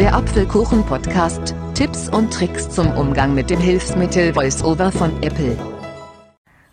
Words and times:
Der 0.00 0.14
Apfelkuchen-Podcast. 0.14 1.54
Tipps 1.74 2.08
und 2.08 2.32
Tricks 2.32 2.70
zum 2.70 2.90
Umgang 2.92 3.34
mit 3.34 3.50
dem 3.50 3.60
Hilfsmittel 3.60 4.34
VoiceOver 4.34 4.90
von 4.90 5.22
Apple. 5.22 5.58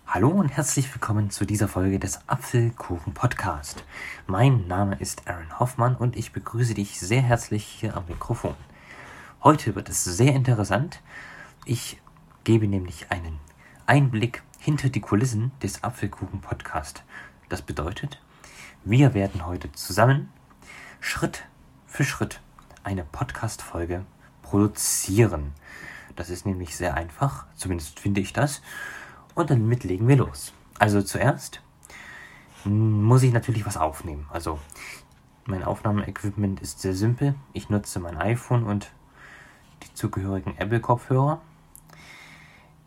Hallo 0.07 0.29
und 0.29 0.47
herzlich 0.47 0.95
willkommen 0.95 1.29
zu 1.29 1.43
dieser 1.43 1.67
Folge 1.67 1.99
des 1.99 2.21
Apfelkuchen-Podcast. 2.29 3.83
Mein 4.27 4.65
Name 4.67 4.95
ist 4.99 5.27
Aaron 5.27 5.59
Hoffmann 5.59 5.97
und 5.97 6.15
ich 6.15 6.31
begrüße 6.31 6.73
dich 6.73 7.01
sehr 7.01 7.21
herzlich 7.21 7.65
hier 7.65 7.97
am 7.97 8.05
Mikrofon. 8.07 8.55
Heute 9.43 9.75
wird 9.75 9.89
es 9.89 10.05
sehr 10.05 10.33
interessant. 10.33 11.01
Ich 11.65 12.01
gebe 12.45 12.69
nämlich 12.69 13.07
einen 13.11 13.41
Einblick 13.87 14.41
hinter 14.57 14.87
die 14.87 15.01
Kulissen 15.01 15.51
des 15.61 15.83
Apfelkuchen-Podcast. 15.83 17.03
Das 17.49 17.61
bedeutet, 17.61 18.21
wir 18.85 19.13
werden 19.13 19.45
heute 19.45 19.69
zusammen 19.73 20.29
Schritt 21.01 21.43
für 21.87 22.05
Schritt 22.05 22.39
eine 22.87 23.03
Podcast-Folge 23.03 24.05
produzieren. 24.41 25.51
Das 26.15 26.29
ist 26.29 26.45
nämlich 26.45 26.77
sehr 26.77 26.93
einfach, 26.93 27.45
zumindest 27.53 27.99
finde 27.99 28.21
ich 28.21 28.31
das. 28.31 28.61
Und 29.35 29.49
damit 29.49 29.83
legen 29.83 30.07
wir 30.07 30.15
los. 30.15 30.53
Also 30.79 31.01
zuerst 31.01 31.61
muss 32.63 33.23
ich 33.23 33.33
natürlich 33.33 33.65
was 33.65 33.75
aufnehmen. 33.75 34.25
Also 34.31 34.57
mein 35.45 35.65
Aufnahmeequipment 35.65 36.61
ist 36.61 36.79
sehr 36.79 36.93
simpel. 36.93 37.35
Ich 37.51 37.69
nutze 37.69 37.99
mein 37.99 38.17
iPhone 38.17 38.63
und 38.63 38.89
die 39.83 39.93
zugehörigen 39.93 40.55
Apple-Kopfhörer, 40.57 41.41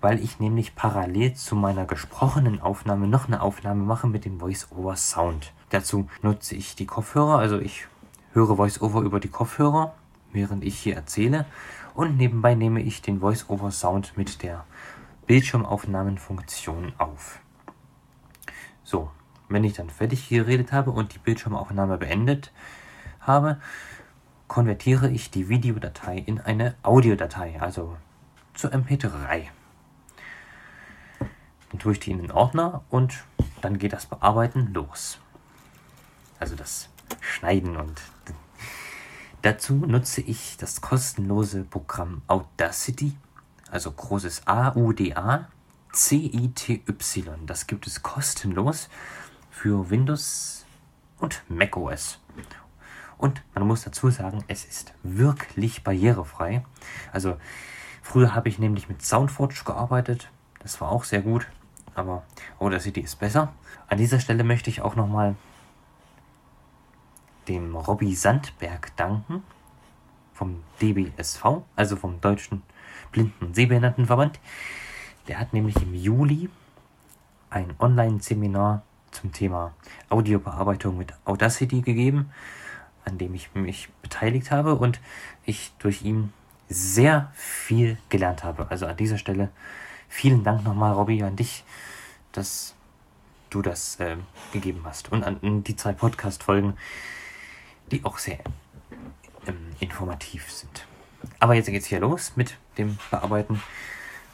weil 0.01 0.19
ich 0.19 0.41
nämlich 0.41 0.75
parallel 0.77 1.35
zu 1.35 1.57
meiner 1.57 1.85
gesprochenen 1.85 2.59
Aufnahme 2.63 3.07
noch 3.07 3.27
eine 3.27 3.43
Aufnahme 3.43 3.85
mache 3.85 4.07
mit 4.07 4.25
dem 4.25 4.41
Voice-Over-Sound. 4.41 5.53
Dazu 5.69 6.09
nutze 6.23 6.55
ich 6.55 6.75
die 6.75 6.87
Kopfhörer, 6.87 7.39
also 7.39 7.59
ich 7.59 7.87
höre 8.33 8.57
Voice-Over 8.57 9.01
über 9.03 9.21
die 9.21 9.29
Kopfhörer, 9.29 9.95
während 10.33 10.65
ich 10.65 10.79
hier 10.79 10.95
erzähle. 10.95 11.47
Und 11.95 12.17
nebenbei 12.17 12.55
nehme 12.55 12.81
ich 12.83 13.03
den 13.03 13.21
Voice-Over-Sound 13.21 14.17
mit 14.17 14.43
der 14.43 14.65
Bildschirmaufnahmenfunktion 15.27 16.93
auf. 16.99 17.41
So, 18.85 19.11
wenn 19.49 19.65
ich 19.65 19.75
dann 19.75 19.91
fertig 19.91 20.29
geredet 20.29 20.73
habe 20.73 20.91
und 20.91 21.15
die 21.15 21.19
Bildschirmaufnahme 21.19 21.99
beendet 21.99 22.53
habe, 23.21 23.61
konvertiere 24.49 25.11
ich 25.11 25.31
die 25.31 25.49
Videodatei 25.49 26.19
in 26.19 26.41
eine 26.41 26.75
Audiodatei, 26.83 27.61
also 27.61 27.97
zur 28.55 28.73
MP3. 28.73 29.47
Dann 31.71 31.79
tue 31.79 31.93
ich 31.93 32.01
die 32.01 32.11
in 32.11 32.19
den 32.19 32.33
Ordner 32.33 32.83
und 32.91 33.25
dann 33.61 33.79
geht 33.79 33.93
das 33.93 34.07
Bearbeiten 34.07 34.73
los. 34.73 35.19
Also 36.41 36.57
das 36.57 36.89
Schneiden 37.21 37.77
und 37.77 38.01
dazu 39.43 39.75
nutze 39.75 40.21
ich 40.21 40.57
das 40.57 40.81
kostenlose 40.81 41.65
Programm 41.65 42.23
Audacity, 42.27 43.17
also 43.71 43.91
großes 43.93 44.47
A-U-D-A, 44.47 45.49
C-I-T-Y. 45.93 47.47
Das 47.47 47.67
gibt 47.67 47.87
es 47.87 48.03
kostenlos 48.03 48.89
für 49.51 49.91
Windows 49.91 50.65
und 51.19 51.43
macOS. 51.49 52.19
Und 53.19 53.43
man 53.55 53.67
muss 53.67 53.83
dazu 53.83 54.09
sagen, 54.11 54.43
es 54.49 54.65
ist 54.65 54.95
wirklich 55.03 55.85
barrierefrei. 55.85 56.65
Also 57.13 57.37
früher 58.03 58.35
habe 58.35 58.49
ich 58.49 58.59
nämlich 58.59 58.89
mit 58.89 59.03
Soundforge 59.03 59.63
gearbeitet. 59.65 60.31
Das 60.61 60.81
war 60.81 60.91
auch 60.91 61.05
sehr 61.05 61.21
gut. 61.21 61.47
Aber 61.95 62.25
Audacity 62.59 63.01
ist 63.01 63.19
besser. 63.19 63.53
An 63.89 63.99
dieser 63.99 64.21
Stelle 64.21 64.45
möchte 64.45 64.71
ich 64.71 64.81
auch 64.81 64.97
nochmal 64.97 65.35
dem 67.49 67.75
Robby 67.75 68.15
Sandberg 68.15 68.97
danken 68.97 69.43
vom 70.35 70.63
DBSV, 70.81 71.63
also 71.77 71.97
vom 71.97 72.21
Deutschen 72.21 72.63
Blinden- 73.13 73.47
und 73.47 73.55
Sehbehindertenverband. 73.55 74.41
Der 75.29 75.39
hat 75.39 75.53
nämlich 75.53 75.77
im 75.77 75.95
Juli 75.95 76.49
ein 77.51 77.75
Online-Seminar 77.79 78.83
zum 79.11 79.33
Thema 79.33 79.75
Audiobearbeitung 80.09 80.97
mit 80.97 81.13
Audacity 81.25 81.83
gegeben, 81.83 82.31
an 83.05 83.19
dem 83.19 83.35
ich 83.35 83.55
mich 83.55 83.89
beteiligt 84.03 84.51
habe 84.51 84.77
und 84.77 85.01
ich 85.45 85.73
durch 85.79 86.03
ihn 86.03 86.33
sehr 86.69 87.33
viel 87.35 87.99
gelernt 88.09 88.45
habe. 88.45 88.71
Also 88.71 88.87
an 88.87 88.97
dieser 88.97 89.19
Stelle 89.19 89.51
vielen 90.09 90.45
Dank 90.45 90.65
nochmal, 90.65 90.93
Robby, 90.93 91.23
an 91.23 91.37
dich, 91.37 91.65
dass 92.33 92.75
du 93.51 93.63
das 93.63 93.99
äh, 93.99 94.17
gegeben 94.53 94.83
hast. 94.85 95.11
Und 95.11 95.25
an 95.25 95.65
die 95.65 95.77
zwei 95.77 95.93
Podcast-Folgen, 95.93 96.75
die 97.91 98.05
auch 98.05 98.19
sehr 98.19 98.39
ähm, 99.47 99.57
informativ 99.81 100.51
sind. 100.51 100.87
Aber 101.39 101.55
jetzt 101.55 101.67
geht's 101.67 101.87
hier 101.87 102.01
los 102.01 102.33
mit 102.37 102.57
dem 102.79 102.99
Bearbeiten. 103.11 103.63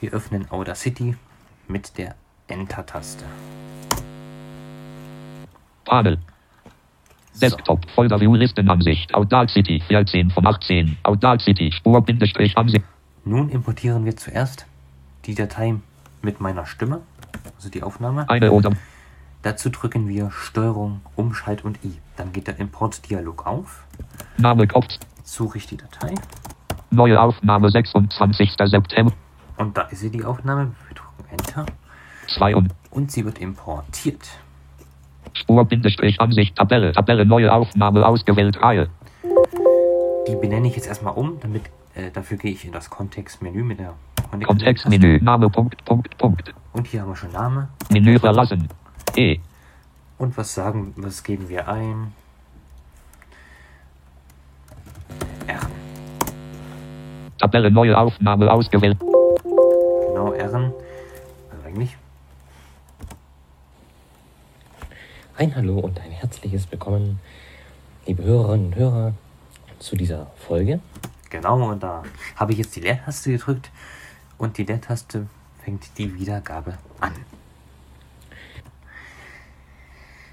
Wir 0.00 0.12
öffnen 0.12 0.50
Audacity 0.50 1.16
mit 1.68 1.96
der 1.98 2.14
Enter-Taste. 2.48 3.24
Panel. 5.84 6.18
Desktop, 7.40 7.88
Folder 7.90 8.18
View 8.18 8.34
Listenansicht, 8.34 9.14
Audacity 9.14 9.82
14 9.86 10.30
von 10.30 10.46
18, 10.46 10.96
Audacity 11.02 11.70
Spur-Ansicht. 11.70 12.84
Nun 13.24 13.50
importieren 13.50 14.04
wir 14.04 14.16
zuerst 14.16 14.66
die 15.26 15.34
Datei 15.34 15.74
mit 16.22 16.40
meiner 16.40 16.64
Stimme, 16.64 17.02
also 17.56 17.68
die 17.68 17.82
Aufnahme. 17.82 18.28
Eine 18.30 18.52
oder 18.52 18.70
Dazu 19.46 19.70
drücken 19.70 20.08
wir 20.08 20.32
Steuerung, 20.32 21.02
Umschalt 21.14 21.64
und 21.64 21.78
I. 21.84 21.92
Dann 22.16 22.32
geht 22.32 22.48
der 22.48 22.58
Importdialog 22.58 23.46
auf. 23.46 23.84
Name 24.38 24.66
Kopf. 24.66 24.88
Suche 25.22 25.58
ich 25.58 25.68
die 25.68 25.76
Datei. 25.76 26.12
Neue 26.90 27.20
Aufnahme 27.20 27.70
26. 27.70 28.54
September. 28.64 29.12
Und 29.56 29.76
da 29.76 29.82
ist 29.82 30.00
sie 30.00 30.10
die 30.10 30.24
Aufnahme. 30.24 30.72
Wir 30.88 30.96
drücken 30.96 31.30
Enter. 31.30 31.64
2 32.36 32.56
und 32.56 32.74
Und 32.90 33.12
sie 33.12 33.24
wird 33.24 33.38
importiert. 33.38 34.26
Spur-Ansicht 35.34 36.56
Tabelle. 36.56 36.90
Tabelle 36.90 37.24
neue 37.24 37.52
Aufnahme 37.52 38.04
ausgewählt 38.04 38.60
Reihe. 38.60 38.88
Die 40.26 40.34
benenne 40.34 40.66
ich 40.66 40.74
jetzt 40.74 40.88
erstmal 40.88 41.14
um, 41.14 41.38
damit 41.38 41.66
äh, 41.94 42.10
dafür 42.10 42.36
gehe 42.36 42.50
ich 42.50 42.64
in 42.64 42.72
das 42.72 42.90
Kontextmenü 42.90 43.62
mit 43.62 43.78
der 43.78 43.94
Kontextmenü. 44.44 45.20
Name 45.22 45.48
Punkt 45.50 45.84
Punkt 45.84 46.18
Punkt. 46.18 46.52
Und 46.72 46.88
hier 46.88 47.02
haben 47.02 47.10
wir 47.10 47.16
schon 47.16 47.30
Name. 47.30 47.68
Menü 47.92 48.18
verlassen. 48.18 48.68
E. 49.16 49.40
Und 50.18 50.36
was 50.36 50.52
sagen, 50.52 50.92
was 50.96 51.22
geben 51.22 51.48
wir 51.48 51.66
ein? 51.68 52.12
R. 55.46 55.60
Tabelle 57.38 57.70
neue 57.70 57.96
Aufnahme 57.96 58.52
ausgewählt. 58.52 58.98
Genau, 59.00 60.32
R. 60.32 60.54
Also 60.54 61.66
eigentlich. 61.66 61.96
Ein 65.38 65.54
Hallo 65.54 65.78
und 65.78 65.98
ein 66.00 66.10
herzliches 66.10 66.70
Willkommen, 66.70 67.18
liebe 68.06 68.22
Hörerinnen 68.22 68.66
und 68.66 68.76
Hörer, 68.76 69.12
zu 69.78 69.96
dieser 69.96 70.26
Folge. 70.46 70.80
Genau, 71.30 71.70
und 71.70 71.82
da 71.82 72.02
habe 72.36 72.52
ich 72.52 72.58
jetzt 72.58 72.76
die 72.76 72.80
Leertaste 72.80 73.32
gedrückt 73.32 73.70
und 74.36 74.58
die 74.58 74.64
Leertaste 74.64 75.26
fängt 75.62 75.96
die 75.96 76.14
Wiedergabe 76.18 76.76
an. 77.00 77.12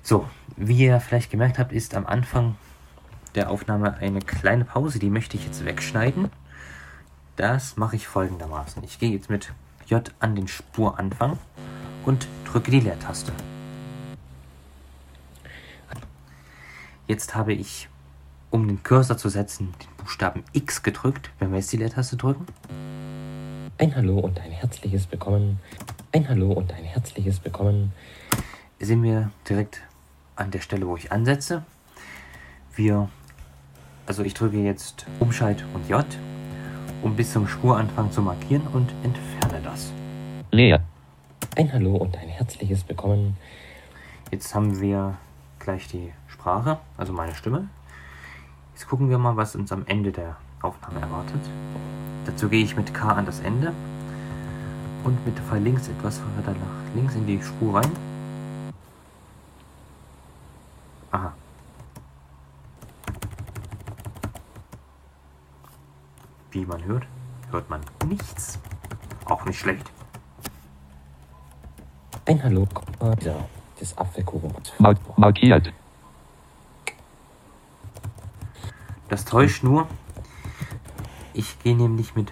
So, 0.06 0.28
wie 0.58 0.80
ihr 0.80 1.00
vielleicht 1.00 1.31
gemerkt 1.31 1.58
habt, 1.58 1.72
ist 1.72 1.96
am 1.96 2.06
Anfang 2.06 2.56
der 3.36 3.50
Aufnahme 3.50 3.96
eine 3.96 4.19
kleine 4.19 4.66
Pause, 4.66 5.00
die 5.00 5.09
möchte 5.09 5.38
ich 5.38 5.46
jetzt 5.46 5.64
wegschneiden. 5.64 6.30
Das 7.38 7.78
mache 7.78 7.96
ich 7.96 8.06
folgendermaßen. 8.06 8.84
Ich 8.84 9.00
gehe 9.00 9.12
jetzt 9.12 9.30
mit 9.30 9.53
J 9.88 10.12
an 10.19 10.36
den 10.36 10.50
Spuranfang 10.50 11.40
und 12.06 12.28
drücke 12.44 12.69
die 12.69 12.81
Leertaste. 12.81 13.31
Jetzt 17.07 17.33
habe 17.33 17.54
ich, 17.54 17.88
um 18.51 18.68
den 18.68 18.83
Cursor 18.83 19.18
zu 19.18 19.30
setzen, 19.30 19.74
den 19.81 19.95
Buchstaben 19.95 20.44
X 20.51 20.83
gedrückt. 20.83 21.31
Wenn 21.39 21.51
wir 21.51 21.60
jetzt 21.60 21.72
die 21.72 21.78
Leertaste 21.78 22.18
drücken, 22.18 22.45
Ein 23.78 23.95
Hallo 23.95 24.19
und 24.19 24.38
ein 24.42 24.51
herzliches 24.51 25.10
Willkommen. 25.12 25.60
Ein 26.12 26.28
Hallo 26.28 26.51
und 26.51 26.74
ein 26.74 26.83
herzliches 26.83 27.44
Willkommen. 27.45 27.94
sind 28.80 29.01
wir 29.01 29.31
direkt 29.48 29.81
an 30.35 30.51
der 30.51 30.59
Stelle, 30.59 30.88
wo 30.88 30.95
ich 30.95 31.12
ansetze. 31.12 31.63
Wir, 32.75 33.09
also 34.06 34.24
ich 34.24 34.33
drücke 34.33 34.57
jetzt 34.57 35.06
Umschalt 35.19 35.63
und 35.74 35.88
J, 35.89 36.06
um 37.01 37.15
bis 37.15 37.33
zum 37.33 37.47
Spuranfang 37.47 38.12
zu 38.12 38.21
markieren 38.21 38.65
und 38.74 38.91
entferne 39.03 39.62
das. 39.63 39.91
Leer. 40.51 40.81
Ein 41.56 41.71
Hallo 41.71 41.95
und 41.95 42.18
ein 42.18 42.30
herzliches 42.30 42.88
Willkommen. 42.88 43.38
Jetzt 44.31 44.56
haben 44.56 44.81
wir 44.81 45.18
gleich 45.59 45.88
die 45.88 46.12
Sprache, 46.27 46.80
also 46.97 47.13
meine 47.13 47.35
Stimme. 47.35 47.69
Jetzt 48.74 48.88
gucken 48.88 49.09
wir 49.09 49.19
mal, 49.19 49.35
was 49.38 49.56
uns 49.56 49.71
am 49.71 49.85
Ende 49.85 50.12
der 50.12 50.38
Aufnahme 50.62 51.01
erwartet. 51.01 51.41
Dazu 52.25 52.50
gehe 52.50 52.63
ich 52.63 52.75
mit 52.75 52.94
K 52.94 53.09
an 53.09 53.25
das 53.25 53.39
Ende 53.41 53.71
und 55.03 55.24
mit 55.25 55.38
Pfeil 55.38 55.62
links 55.62 55.89
etwas 55.89 56.21
weiter 56.38 56.57
nach 56.57 56.95
links 56.95 57.13
in 57.15 57.27
die 57.27 57.41
Spur 57.41 57.75
rein. 57.75 57.91
Wie 66.54 66.66
man 66.66 66.84
hört, 66.86 67.04
hört 67.52 67.70
man 67.70 67.82
nichts. 68.08 68.60
Auch 69.26 69.46
nicht 69.46 69.60
schlecht. 69.60 69.92
Ein 72.26 72.42
Hallo 72.44 72.68
äh, 73.00 73.16
dieser, 73.18 73.36
des 73.80 73.98
Apfelkuchen. 73.98 74.54
Mar 74.80 74.96
markiert. 75.18 75.74
Das 79.10 79.26
täuscht 79.26 79.64
nur. 79.64 79.88
Ich 81.34 81.60
gehe 81.60 81.76
nämlich 81.76 82.16
mit 82.16 82.32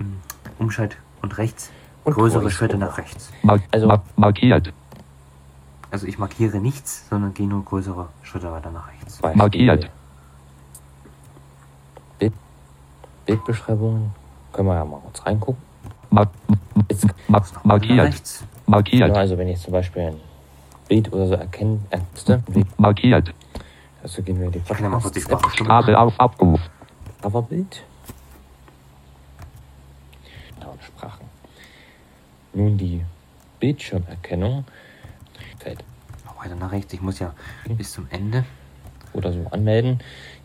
ähm, 0.00 0.18
Umschalt 0.58 0.96
und 1.22 1.38
rechts 1.38 1.70
Und 2.04 2.14
größere 2.14 2.50
Schritte 2.50 2.76
nach 2.76 2.98
rechts. 2.98 3.30
Mar 3.42 3.60
Also- 3.70 3.86
mar 3.86 4.02
markiert. 4.16 4.72
Also 5.90 6.08
ich 6.08 6.18
markiere 6.18 6.58
nichts, 6.58 7.08
sondern 7.08 7.34
gehe 7.34 7.46
nur 7.46 7.64
größere 7.64 8.08
Schritte 8.24 8.50
weiter 8.50 8.72
nach 8.72 8.88
rechts. 8.88 9.22
Markiert. 9.22 9.88
Bild, 12.18 12.32
Bildbeschreibungen. 13.26 14.10
Können 14.52 14.68
wir 14.68 14.74
ja 14.74 14.84
mal 14.84 15.00
kurz 15.00 15.24
reingucken. 15.24 15.62
Mar 16.10 16.28
Jetzt, 16.88 17.06
mar 17.28 17.40
Nach 17.40 17.64
markiert. 17.64 18.44
Markiert. 18.66 19.16
also 19.16 19.36
wenn 19.38 19.48
ich 19.48 19.60
zum 19.60 19.72
Beispiel 19.72 20.02
ein 20.02 20.20
Bild 20.88 21.12
oder 21.12 21.26
so 21.26 21.34
erkennen, 21.34 21.84
erkennste, 21.90 22.42
Markiert. 22.76 23.32
also 24.02 24.22
gehen 24.22 24.38
wir 24.38 24.46
in 24.46 24.52
die 24.52 24.58
Podcast-App. 24.60 25.40
Sprache 25.54 25.98
auf 25.98 26.18
Abruf. 26.20 26.60
Coverbild. 27.22 27.82
Genau, 30.58 30.74
Sprachen. 30.80 31.26
Nun 32.52 32.76
die 32.76 33.02
Bildschirmerkennung. 33.60 34.64
Noch 36.26 36.44
weiter 36.44 36.54
nach 36.56 36.70
rechts. 36.72 36.92
Ich 36.92 37.00
muss 37.00 37.18
ja 37.18 37.32
bis 37.68 37.92
zum 37.92 38.06
Ende. 38.10 38.44
oder 39.14 39.32
so 39.32 39.46
anmelden. 39.50 40.00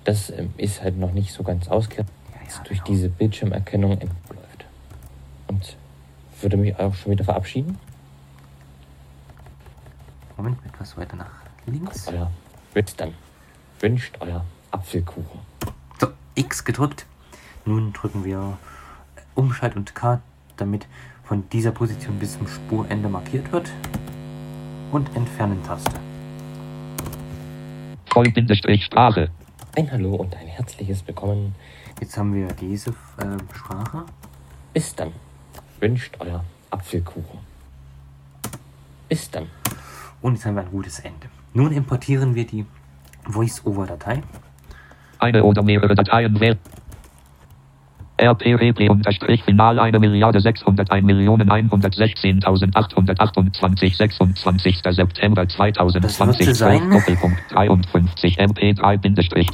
Das 0.05 0.29
ähm, 0.29 0.53
ist 0.57 0.81
halt 0.81 0.97
noch 0.97 1.11
nicht 1.11 1.33
so 1.33 1.43
ganz 1.43 1.67
ausgeklärt, 1.67 2.07
Ja, 2.49 2.63
durch 2.63 2.81
diese 2.81 3.09
Bildschirmerkennung 3.09 3.91
entläuft. 3.91 4.65
Und 5.47 5.77
würde 6.41 6.57
mich 6.57 6.77
auch 6.79 6.93
schon 6.95 7.11
wieder 7.11 7.23
verabschieden. 7.23 7.77
Moment, 10.37 10.57
etwas 10.65 10.95
weiter 10.97 11.15
nach 11.15 11.31
links. 11.65 12.07
Euer 12.07 12.31
Witz 12.73 12.95
dann. 12.95 13.13
Wünscht 13.79 14.17
euer 14.19 14.45
Apfelkuchen. 14.71 15.39
So, 15.99 16.07
X 16.35 16.63
gedrückt. 16.63 17.05
Nun 17.65 17.93
drücken 17.93 18.23
wir 18.23 18.57
Umschalt 19.35 19.75
und 19.75 19.93
K, 19.95 20.21
damit 20.57 20.87
von 21.23 21.47
dieser 21.49 21.71
Position 21.71 22.19
bis 22.19 22.37
zum 22.37 22.47
Spurende 22.47 23.09
markiert 23.09 23.51
wird. 23.51 23.69
Und 24.91 25.15
Entfernen-Taste. 25.15 25.99
Vollbindestrich 28.05 28.85
Sprache. 28.85 29.29
Ein 29.75 29.91
Hallo 29.91 30.15
und 30.15 30.35
ein 30.35 30.47
herzliches 30.47 31.05
Willkommen. 31.05 31.53
Jetzt 31.99 32.17
haben 32.17 32.33
wir 32.33 32.47
diese 32.47 32.91
äh, 32.91 33.37
Sprache. 33.53 34.05
Bis 34.73 34.95
dann. 34.95 35.11
Wünscht 35.79 36.15
euer 36.19 36.43
Apfelkuchen. 36.69 37.39
Bis 39.07 39.29
dann. 39.31 39.47
Und 40.21 40.35
jetzt 40.35 40.45
haben 40.45 40.55
wir 40.55 40.61
ein 40.61 40.71
gutes 40.71 40.99
Ende. 40.99 41.27
Nun 41.53 41.71
importieren 41.71 42.35
wir 42.35 42.45
die 42.45 42.65
Voice-Over-Datei. 43.25 44.21
Eine 45.19 45.43
oder 45.43 45.63
mehrere 45.63 45.95
Dateien 45.95 46.39
wählen. 46.39 46.59
RP 48.21 48.89
unterstrich 48.89 49.43
Final 49.43 49.79
1 49.79 49.97
Milliarde 49.99 50.41
601 50.41 51.05
Millionen 51.05 51.49
116.828 51.49 53.95
26. 53.95 54.81
September 54.83 55.45
Das 55.45 55.57
wird 55.57 55.77
2020 55.79 56.47
so 56.47 56.53
sein. 56.53 56.89
Doppelpunkt 56.91 57.39
53 57.49 58.37
MP3 58.39 58.97
Bindestrich 58.97 59.49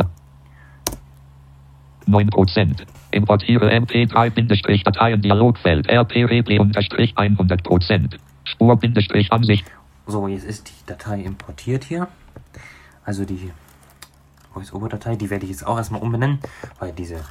9 2.08 2.30
Prozent. 2.30 2.86
Importiere 3.12 3.72
MP3 3.72 4.30
Bindestrich 4.30 4.84
Dateien 4.84 5.22
Dialogfeld 5.22 5.90
RP 5.90 6.60
unterstrich 6.60 7.18
100 7.18 7.64
Prozent. 7.64 8.18
Spur 8.44 8.76
Bindestrich 8.78 9.32
Ansicht 9.32 9.66
So, 10.06 10.28
jetzt 10.28 10.46
ist 10.46 10.70
die 10.70 10.86
Datei 10.86 11.22
importiert 11.22 11.84
hier. 11.84 12.08
Also 13.04 13.26
die 13.26 13.52
Voice-Over-Datei, 14.54 15.16
die 15.16 15.30
werde 15.30 15.46
ich 15.46 15.52
jetzt 15.52 15.68
auch 15.68 15.78
erstmal 15.78 16.02
umbenennen, 16.02 16.40
weil 16.80 16.92
diese 16.92 17.22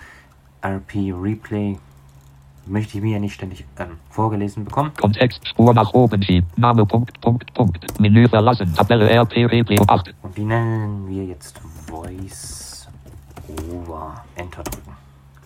RP 0.63 1.13
Replay 1.13 1.79
möchte 2.67 2.97
ich 2.97 3.05
mir 3.05 3.13
ja 3.15 3.19
nicht 3.19 3.35
ständig 3.35 3.65
ähm, 3.79 3.99
vorgelesen 4.11 4.65
bekommen. 4.65 4.93
Kontext 5.01 5.47
Spur 5.49 5.75
nach 5.75 5.93
oben 5.93 6.23
schieben. 6.23 6.49
Name 6.57 6.87
Punkt 6.87 7.21
Punkt 7.21 7.53
Punkt. 7.55 8.01
Menü 8.01 8.29
verlassen. 8.29 8.73
Tabelle 8.75 9.09
RP 9.11 9.51
Replay 9.51 9.79
8. 9.87 10.15
Und 10.23 10.37
die 10.37 10.45
nennen 10.45 11.09
wir 11.09 11.25
jetzt 11.25 11.61
Voice 11.87 12.74
Over. 13.49 14.25
Enter 14.37 14.63
drücken. 14.63 14.93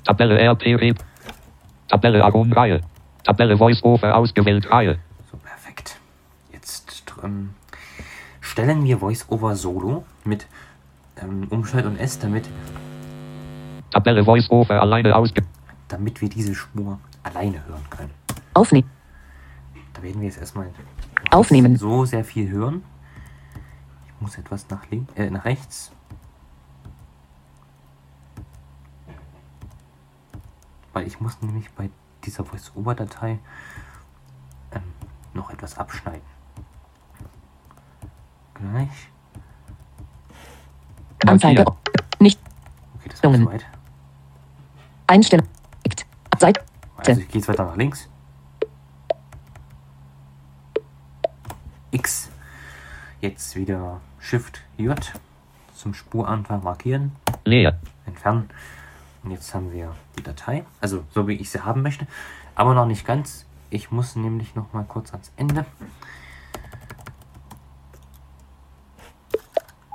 Tabelle 0.05 0.39
RP 0.39 0.63
Re 0.81 0.95
Tabelle 1.89 2.25
Aron 2.25 2.53
Reihe. 2.53 2.81
Tabelle 3.25 3.57
Voice 3.57 3.83
Over 3.83 4.17
ausgewählt 4.17 4.71
Reihe. 4.71 4.99
So, 5.31 5.37
perfekt. 5.39 5.99
Jetzt 6.53 7.05
ähm, 7.23 7.51
stellen 8.41 8.85
wir 8.85 8.99
Voice 8.99 9.27
Over 9.29 9.57
Solo 9.57 10.05
mit 10.25 10.47
ähm, 11.21 11.47
Umschalt 11.51 11.87
und 11.87 11.99
S, 11.99 12.19
damit, 12.19 12.49
Tabelle 13.91 14.25
Voice 14.25 14.51
Over 14.51 14.81
alleine 14.81 15.15
ausge 15.17 15.43
damit 15.89 16.21
wir 16.21 16.29
diese 16.29 16.55
Spur 16.55 16.99
alleine 17.23 17.67
hören 17.67 17.85
können. 17.91 18.11
Aufnehmen. 18.55 18.89
Da 19.95 20.03
werden 20.03 20.21
wir 20.21 20.29
jetzt 20.29 20.39
erstmal 20.39 20.69
Aufnehmen. 21.31 21.77
so 21.77 22.05
sehr 22.05 22.25
viel 22.25 22.49
hören. 22.51 22.85
Ich 24.07 24.21
muss 24.21 24.39
etwas 24.39 24.69
nach 24.69 24.89
links, 24.91 25.13
äh, 25.17 25.31
nach 25.31 25.45
rechts. 25.45 25.91
Weil 30.99 31.07
ich 31.07 31.21
muss 31.21 31.41
nämlich 31.41 31.71
bei 31.75 31.91
dieser 32.25 32.45
Voice-Over-Datei 32.45 33.39
ähm, 34.73 34.83
noch 35.33 35.49
etwas 35.49 35.79
abschneiden. 35.79 36.27
Gleich. 38.55 39.09
Anzeige. 41.25 41.65
Nicht. 42.19 42.41
Okay, 42.97 43.11
das 43.11 43.23
war 43.23 43.47
weit. 43.47 43.65
Einstellung. 45.07 45.47
Seite. 46.37 46.65
Also 46.97 47.21
ich 47.21 47.29
gehe 47.29 47.41
jetzt 47.41 47.49
weiter 47.49 47.65
nach 47.65 47.77
links. 47.77 48.09
X. 51.93 52.29
Jetzt 53.21 53.55
wieder 53.55 54.01
Shift 54.19 54.63
J 54.77 54.99
zum 55.77 55.95
Spuranfang 55.95 56.65
markieren, 56.65 57.13
Leer. 57.45 57.79
entfernen. 58.05 58.51
Und 59.23 59.31
jetzt 59.33 59.55
haben 59.55 59.73
wir 59.73 59.95
die 60.17 60.23
Datei, 60.23 60.65
also 60.81 61.05
so 61.11 61.27
wie 61.29 61.35
ich 61.35 61.51
sie 61.51 61.61
haben 61.61 61.83
möchte, 61.83 62.07
aber 62.55 62.75
noch 62.75 62.87
nicht 62.87 63.07
ganz. 63.07 63.47
Ich 63.71 63.91
muss 63.91 64.17
nämlich 64.17 64.55
noch 64.55 64.73
mal 64.73 64.85
kurz 64.85 65.13
ans 65.13 65.31
Ende. 65.37 65.67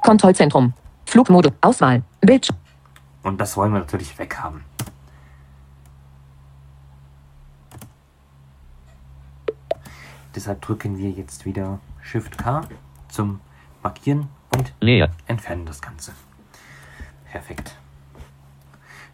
Kontrollzentrum. 0.01 0.73
Flugmodus. 1.05 1.53
Auswahl. 1.61 2.03
Bildschirm. 2.21 2.57
Und 3.23 3.39
das 3.39 3.55
wollen 3.55 3.71
wir 3.73 3.79
natürlich 3.79 4.17
weghaben. 4.19 4.63
Deshalb 10.35 10.61
drücken 10.61 10.97
wir 10.97 11.11
jetzt 11.11 11.45
wieder 11.45 11.79
Shift 12.01 12.37
K 12.37 12.61
zum 13.07 13.39
Markieren 13.81 14.27
und 14.55 14.73
Leer. 14.79 15.09
entfernen 15.27 15.65
das 15.65 15.81
Ganze. 15.81 16.13
Perfekt. 17.31 17.77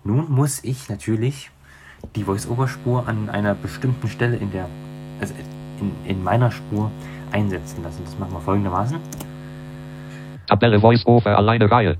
Nun 0.10 0.32
muss 0.32 0.63
ich 0.63 0.89
natürlich 0.89 1.51
die 2.16 2.24
Voice-Over-Spur 2.24 3.08
an 3.08 3.30
einer 3.30 3.54
bestimmten 3.54 4.08
Stelle 4.08 4.38
in 4.38 4.51
der, 4.51 4.68
also 5.22 5.36
in, 5.80 5.92
in 6.04 6.24
meiner 6.24 6.50
Spur 6.50 6.89
einsetzen 7.32 7.84
lassen. 7.84 8.01
Das 8.06 8.18
machen 8.18 8.34
wir 8.34 8.39
folgendermaßen. 8.39 8.98
Tabelle 10.48 10.80
Voice 10.80 11.06
Over 11.06 11.38
alleine 11.38 11.70
Reihe. 11.70 11.96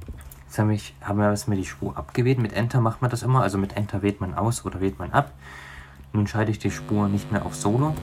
Jetzt 0.48 0.58
haben 0.58 0.72
wir, 0.72 0.80
haben 1.04 1.20
wir 1.20 1.26
erstmal 1.26 1.58
die 1.58 1.66
Spur 1.66 1.96
abgewählt. 1.96 2.40
Mit 2.40 2.54
Enter 2.54 2.82
macht 2.82 3.04
man 3.04 3.12
das 3.12 3.22
immer. 3.22 3.44
Also 3.44 3.60
mit 3.60 3.78
Enter 3.78 4.02
wählt 4.02 4.20
man 4.20 4.34
aus 4.34 4.66
oder 4.66 4.82
wählt 4.82 4.98
man 4.98 5.12
ab. 5.12 5.32
Nun 6.12 6.26
schalte 6.26 6.50
ich 6.50 6.58
die 6.58 6.72
Spur 6.72 7.10
nicht 7.10 7.32
mehr 7.32 7.46
auf 7.46 7.54
Solo. 7.54 7.94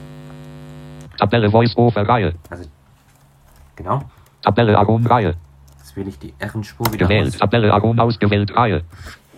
Tabelle 1.17 1.51
Voice 1.51 1.75
Over 1.75 2.07
Reihe. 2.07 2.33
Also 2.49 2.63
genau. 3.75 4.03
Tabelle 4.41 4.77
Aron 4.77 5.05
Reihe. 5.05 5.35
Jetzt 5.79 5.97
wähle 5.97 6.07
ich 6.07 6.17
die 6.17 6.33
R-Spur 6.39 6.93
wieder 6.93 7.07
Gewählt. 7.07 7.33
aus. 7.33 7.39
Tabelle 7.39 7.73
Aron 7.73 7.99
ausgewählt 7.99 8.55
Reihe. 8.55 8.83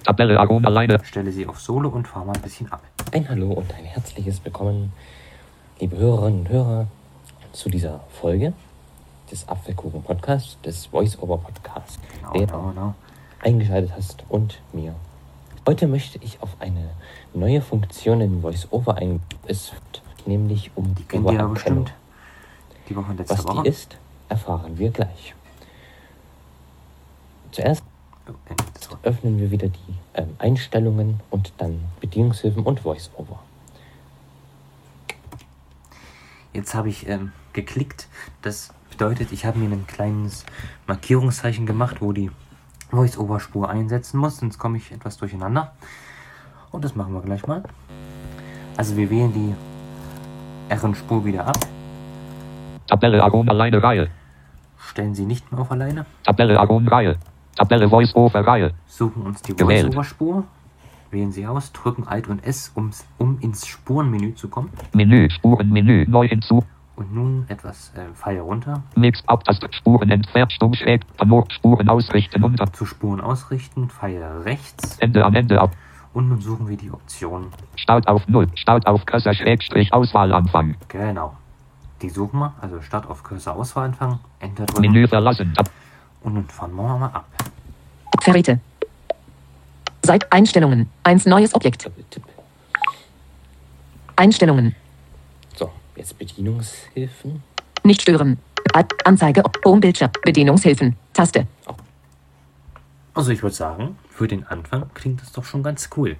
Tabelle 0.03 0.39
Aron 0.39 0.65
alleine. 0.65 1.03
Stelle 1.03 1.31
sie 1.31 1.45
auf 1.47 1.59
Solo 1.59 1.89
und 1.89 2.07
fahre 2.07 2.25
mal 2.25 2.35
ein 2.35 2.41
bisschen 2.41 2.71
ab. 2.71 2.81
Ein 3.11 3.27
Hallo 3.29 3.51
und 3.51 3.73
ein 3.73 3.85
herzliches 3.85 4.43
Willkommen, 4.43 4.93
liebe 5.79 5.97
Hörerinnen 5.97 6.41
und 6.41 6.49
Hörer, 6.49 6.87
zu 7.51 7.69
dieser 7.69 7.99
Folge 8.21 8.53
des 9.31 9.47
Apfelkuchen 9.47 10.01
Podcasts, 10.03 10.57
des 10.61 10.87
Voice-Over 10.87 11.37
Podcasts, 11.37 11.99
Genau, 12.19 12.33
der 12.33 12.45
genau, 12.47 12.69
genau. 12.69 12.95
eingeschaltet 13.41 13.91
hast 13.95 14.23
und 14.29 14.61
mir. 14.73 14.95
Heute 15.67 15.87
möchte 15.87 16.17
ich 16.23 16.41
auf 16.41 16.49
eine 16.59 16.89
neue 17.33 17.61
Funktion 17.61 18.21
in 18.21 18.41
Voice-Over 18.41 18.95
eingehen. 18.95 19.21
Es 19.47 19.71
wird 19.73 20.01
nämlich 20.25 20.71
um 20.75 20.95
Die 20.95 21.03
bestimmt. 21.03 21.93
Die 22.87 22.95
Woche 22.95 23.13
letzte 23.13 23.37
Was 23.37 23.47
Woche. 23.47 23.63
die 23.63 23.69
ist, 23.69 23.97
erfahren 24.29 24.77
wir 24.77 24.89
gleich. 24.89 25.35
Zuerst 27.51 27.83
äh, 28.49 28.55
so. 28.79 28.97
Öffnen 29.03 29.39
wir 29.39 29.51
wieder 29.51 29.67
die 29.67 29.95
ähm, 30.13 30.35
Einstellungen 30.39 31.19
und 31.29 31.53
dann 31.57 31.79
Bedienungshilfen 31.99 32.63
und 32.63 32.83
VoiceOver. 32.83 33.39
Jetzt 36.53 36.73
habe 36.73 36.89
ich 36.89 37.07
ähm, 37.07 37.31
geklickt. 37.53 38.07
Das 38.41 38.73
bedeutet, 38.89 39.31
ich 39.31 39.45
habe 39.45 39.59
mir 39.59 39.73
ein 39.73 39.87
kleines 39.87 40.45
Markierungszeichen 40.87 41.65
gemacht, 41.65 42.01
wo 42.01 42.11
die 42.11 42.31
Voice-Over-Spur 42.91 43.69
einsetzen 43.69 44.19
muss. 44.19 44.37
Sonst 44.37 44.57
komme 44.57 44.77
ich 44.77 44.91
etwas 44.91 45.17
durcheinander. 45.17 45.73
Und 46.71 46.83
das 46.83 46.95
machen 46.95 47.13
wir 47.13 47.21
gleich 47.21 47.45
mal. 47.47 47.63
Also 48.77 48.95
wir 48.97 49.09
wählen 49.09 49.33
die 49.33 49.53
R-Spur 50.69 51.25
wieder 51.25 51.47
ab. 51.47 51.57
Tabelle 52.87 53.23
Aron 53.23 53.49
alleine 53.49 53.81
Reihe. 53.81 54.09
Stellen 54.77 55.13
sie 55.13 55.25
nicht 55.25 55.51
mehr 55.51 55.61
auf 55.61 55.71
alleine. 55.71 56.05
Tabelle 56.23 56.59
Aron 56.59 56.87
Reihe. 56.87 57.17
Tabelle 57.55 57.89
Voice 57.89 58.15
Over 58.15 58.45
Reihe. 58.45 58.73
Suchen 58.87 59.23
uns 59.23 59.41
die. 59.41 59.53
Voice-Over-Spur. 59.53 60.43
Wählen 61.11 61.31
sie 61.31 61.47
aus, 61.47 61.71
drücken 61.71 62.07
Alt 62.07 62.27
und 62.27 62.43
S, 62.45 62.71
ums, 62.75 63.05
um 63.17 63.39
ins 63.39 63.65
Spurenmenü 63.65 64.35
zu 64.35 64.47
kommen. 64.47 64.69
Menü, 64.93 65.29
Spurenmenü, 65.29 66.05
neu 66.07 66.27
hinzu. 66.27 66.63
Und 66.95 67.15
nun 67.15 67.45
etwas 67.47 67.93
äh, 67.95 68.13
Pfeil 68.13 68.41
runter. 68.41 68.83
Mix 68.95 69.23
Abtaste, 69.25 69.69
Spuren 69.71 70.11
entfernt, 70.11 70.51
stumm 70.51 70.73
schräg, 70.73 71.01
Panor, 71.17 71.45
Spuren 71.49 71.89
ausrichten 71.89 72.43
unter. 72.43 72.71
Zu 72.73 72.85
Spuren 72.85 73.21
ausrichten, 73.21 73.89
Pfeil 73.89 74.21
rechts. 74.43 74.99
Ende 74.99 75.25
am 75.25 75.33
Ende 75.33 75.59
ab. 75.61 75.71
Und 76.13 76.29
nun 76.29 76.41
suchen 76.41 76.67
wir 76.67 76.77
die 76.77 76.91
Option. 76.91 77.47
Start 77.75 78.07
auf 78.07 78.27
Null. 78.27 78.47
Start 78.55 78.85
auf 78.85 79.05
Cursor 79.05 79.33
Schrägstrich 79.33 79.93
Auswahlanfang. 79.93 80.75
Genau. 80.89 81.37
Die 82.01 82.09
suchen 82.09 82.39
wir. 82.39 82.53
Also 82.61 82.81
Start 82.81 83.09
auf 83.09 83.23
Cursor 83.23 83.55
Auswahl 83.55 83.85
anfangen. 83.85 84.19
Enter 84.39 84.65
drücken. 84.65 84.81
Menü 84.81 85.07
verlassen. 85.07 85.53
Tab. 85.53 85.69
Und 86.21 86.33
nun 86.33 86.47
fahren 86.47 86.73
wir 86.75 86.97
mal 86.97 87.07
ab. 87.07 87.25
Verräte. 88.21 88.59
Seit 90.03 90.31
Einstellungen. 90.31 90.89
Eins 91.03 91.25
neues 91.25 91.53
Objekt. 91.53 91.85
Doppeltipp. 91.85 92.23
Einstellungen. 94.15 94.75
So, 95.55 95.71
jetzt 95.95 96.17
Bedienungshilfen. 96.17 97.43
Nicht 97.83 98.01
stören. 98.01 98.37
Anzeige. 99.05 99.43
Homebildschirm. 99.63 100.11
Bedienungshilfen. 100.23 100.95
Taste. 101.13 101.47
Also 103.13 103.31
ich 103.31 103.43
würde 103.43 103.55
sagen, 103.55 103.97
für 104.09 104.27
den 104.27 104.45
Anfang 104.47 104.89
klingt 104.93 105.21
das 105.21 105.31
doch 105.31 105.45
schon 105.45 105.63
ganz 105.63 105.89
cool. 105.97 106.17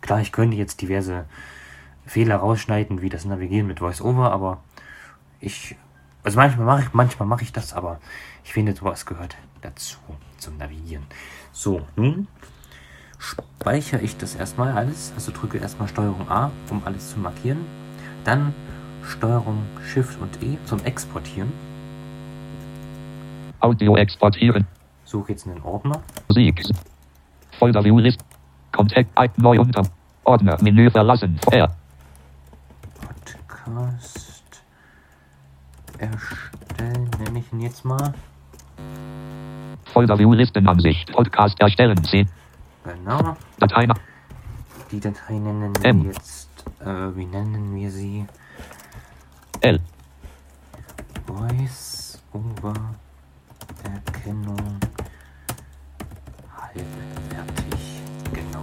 Klar, 0.00 0.20
ich 0.20 0.32
könnte 0.32 0.56
jetzt 0.56 0.80
diverse 0.80 1.24
Fehler 2.06 2.36
rausschneiden, 2.36 3.00
wie 3.00 3.08
das 3.08 3.24
Navigieren 3.24 3.66
mit 3.66 3.80
VoiceOver, 3.80 4.30
aber 4.30 4.62
ich, 5.40 5.76
also 6.22 6.36
manchmal 6.38 6.66
mache 6.66 6.82
ich, 6.82 6.92
manchmal 6.92 7.28
mache 7.28 7.42
ich 7.42 7.52
das, 7.52 7.72
aber 7.72 8.00
ich 8.44 8.52
finde, 8.52 8.74
sowas 8.74 9.06
gehört 9.06 9.36
dazu, 9.62 9.98
zum 10.38 10.56
Navigieren. 10.58 11.04
So, 11.52 11.82
nun 11.96 12.28
speichere 13.18 14.02
ich 14.02 14.16
das 14.16 14.34
erstmal 14.34 14.72
alles, 14.72 15.12
also 15.14 15.32
drücke 15.32 15.58
erstmal 15.58 15.88
Steuerung 15.88 16.28
A, 16.30 16.50
um 16.70 16.82
alles 16.84 17.10
zu 17.10 17.18
markieren, 17.18 17.64
dann 18.24 18.54
Steuerung 19.02 19.62
Shift 19.92 20.20
und 20.20 20.42
E 20.42 20.58
zum 20.66 20.84
Exportieren, 20.84 21.52
Audio 23.60 23.96
exportieren. 23.96 24.66
suche 25.04 25.32
jetzt 25.32 25.46
einen 25.46 25.62
Ordner, 25.62 26.02
Musik. 26.28 26.62
Folder 27.58 27.82
View 27.82 27.98
List. 27.98 28.20
Contact 28.72 29.38
neu 29.38 29.58
unter. 29.58 29.88
Ordner. 30.24 30.58
Menü 30.60 30.90
verlassen. 30.90 31.38
R. 31.50 31.74
Podcast 33.00 34.62
erstellen, 35.98 37.10
nenne 37.18 37.38
ich 37.38 37.52
ihn 37.52 37.60
jetzt 37.60 37.84
mal. 37.84 38.12
Folder 39.92 40.18
View 40.18 40.32
Listenansicht. 40.32 41.12
Podcast 41.12 41.60
erstellen. 41.60 42.02
C. 42.04 42.26
Genau. 42.84 43.36
Datei. 43.58 43.86
Die 44.90 45.00
Datei 45.00 45.34
nennen 45.34 45.72
wir 45.76 45.84
M. 45.84 46.04
jetzt, 46.04 46.48
äh, 46.80 47.16
wie 47.16 47.26
nennen 47.26 47.74
wir 47.74 47.90
sie? 47.90 48.26
L. 49.60 49.80
Voice 51.26 52.22
over 52.32 52.74
Erkennung 53.82 54.78
halbwertig. 56.56 58.02
Genau. 58.32 58.62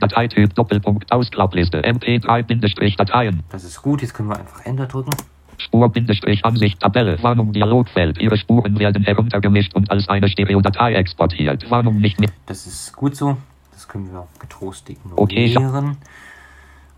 Dateityp 0.00 0.54
Doppelpunkt 0.54 1.10
Ausklappliste. 1.12 1.82
MP3-Dateien. 1.82 3.42
Das 3.50 3.64
ist 3.64 3.82
gut. 3.82 4.02
Jetzt 4.02 4.14
können 4.14 4.28
wir 4.28 4.38
einfach 4.38 4.64
Enter 4.64 4.86
drücken. 4.86 5.14
Spur-Ansicht 5.58 6.80
Tabelle. 6.80 7.22
Warnung 7.22 7.52
Dialogfeld. 7.52 8.18
Ihre 8.18 8.36
Spuren 8.36 8.78
werden 8.78 9.02
heruntergemischt 9.04 9.74
und 9.74 9.90
als 9.90 10.08
eine 10.08 10.28
Stereodatei 10.28 10.94
exportiert. 10.94 11.70
Warnung 11.70 12.00
nicht 12.00 12.20
mehr. 12.20 12.30
Das 12.46 12.66
ist 12.66 12.92
gut 12.94 13.16
so. 13.16 13.36
Das 13.72 13.88
können 13.88 14.12
wir 14.12 14.26
getrost 14.38 14.90
Okay, 15.16 15.46
ignorieren. 15.46 15.96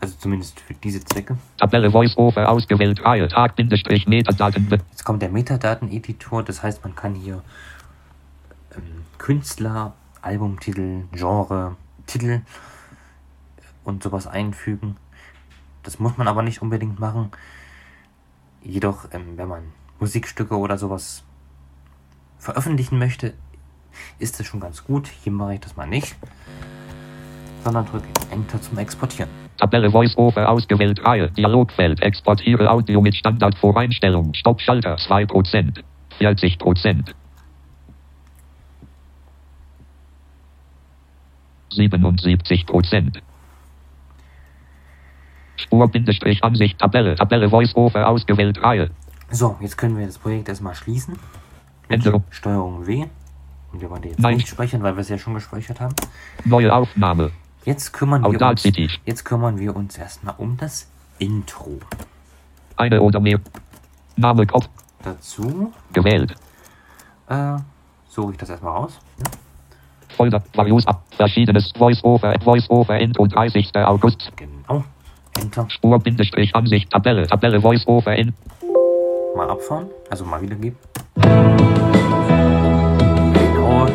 Also 0.01 0.15
zumindest 0.19 0.61
für 0.61 0.75
diese 0.75 1.03
Zwecke. 1.05 1.39
Tabelle 1.57 1.91
Voice-Over 1.91 2.49
ausgewählt. 2.49 3.03
Reihe. 3.05 3.29
Tag-Metadaten. 3.29 4.69
Jetzt 4.71 5.05
kommt 5.05 5.23
der 5.23 5.31
Metadaten-Editor, 5.31 6.43
das 6.43 6.63
heißt, 6.63 6.85
man 6.85 6.95
kann 6.95 7.15
hier 7.15 7.43
ähm, 8.77 8.83
Künstler, 9.19 9.95
Albumtitel, 10.21 11.05
Genre, 11.13 11.77
Titel 12.07 12.43
und 13.85 14.03
sowas 14.03 14.27
einfügen. 14.27 14.97
Das 15.83 15.99
muss 15.99 16.19
man 16.19 16.29
aber 16.29 16.43
nicht 16.43 16.61
unbedingt 16.61 16.99
machen. 17.01 17.31
Jedoch, 18.69 19.07
ähm, 19.13 19.37
wenn 19.37 19.49
man 19.49 19.63
Musikstücke 20.01 20.57
oder 20.57 20.77
sowas 20.77 21.23
veröffentlichen 22.39 22.99
möchte, 22.99 23.35
ist 24.19 24.41
das 24.41 24.47
schon 24.47 24.61
ganz 24.61 24.85
gut. 24.85 25.09
Hier 25.23 25.33
mache 25.33 25.55
ich 25.55 25.61
das 25.61 25.77
mal 25.77 25.87
nicht, 25.87 26.17
sondern 27.63 27.87
drücke 27.87 28.09
Enter 28.31 28.61
zum 28.61 28.77
Exportieren. 28.79 29.31
Tabelle 29.57 29.91
Voice-Over 29.91 30.49
ausgewählt. 30.49 31.03
Reihe. 31.05 31.31
Dialogfeld. 31.31 32.03
Exportiere 32.03 32.69
Audio 32.71 33.01
mit 33.01 33.15
Standardvoreinstellung. 33.15 34.35
Stoppschalter 34.35 34.97
2%. 34.97 35.83
40%. 36.19 37.15
77%. 41.71 43.23
Spur-Ansicht 45.57 46.79
Tabelle. 46.79 47.17
Tabelle 47.17 47.49
Voice-Over 47.49 48.09
ausgewählt. 48.09 48.63
Reihe. 48.63 48.91
So, 49.31 49.57
jetzt 49.61 49.77
können 49.77 49.97
wir 49.99 50.07
das 50.07 50.19
Projekt 50.19 50.49
erstmal 50.49 50.75
schließen. 50.75 51.19
Änderung. 51.89 52.25
Steuerung 52.31 52.87
W. 52.87 53.07
Und 53.73 53.81
wir 53.81 53.91
wollen 53.91 54.03
jetzt 54.05 54.19
Nein. 54.19 54.37
nicht 54.37 54.49
speichern, 54.49 54.83
weil 54.83 54.97
wir 54.97 55.01
es 55.01 55.09
ja 55.09 55.19
schon 55.19 55.35
gespeichert 55.35 55.81
haben. 55.81 55.95
Neue 56.45 56.73
Aufnahme. 56.73 57.31
Jetzt 57.65 57.93
kümmern, 57.93 58.23
wir 58.23 58.41
uns, 58.41 58.63
jetzt 59.05 59.25
kümmern 59.25 59.59
wir 59.59 59.75
uns 59.75 59.99
erstmal 59.99 60.35
um 60.39 60.57
das 60.57 60.89
Intro. 61.19 61.81
Eine 62.77 63.01
oder 63.03 63.19
mehr. 63.19 63.41
Name 64.17 64.47
Kopf. 64.47 64.69
Dazu 65.03 65.73
Gewählt. 65.93 66.35
äh, 67.29 67.57
suche 68.09 68.33
ich 68.33 68.39
das 68.39 68.51
erstmal 68.51 68.73
raus. 68.73 68.99
Ja. 69.19 69.25
Folder. 70.17 70.43
Varius 70.55 70.87
ab. 70.87 71.05
Verschiedenes. 71.17 71.73
Voice-Over. 71.77 72.37
Voice-Over. 72.43 72.99
Intro 72.99 73.27
30. 73.27 73.75
August. 73.77 74.33
Genau. 74.37 74.56
Enter. 75.41 75.67
Spur-Ansicht 75.69 76.91
Tabelle. 76.91 77.27
Tabelle 77.27 77.61
Voice-Over 77.61 78.17
in. 78.17 78.33
Mal 79.37 79.51
abfahren. 79.51 79.89
Also 80.11 80.25
mal 80.25 80.41
wiedergeben. 80.41 80.79
Genau. 83.35 83.87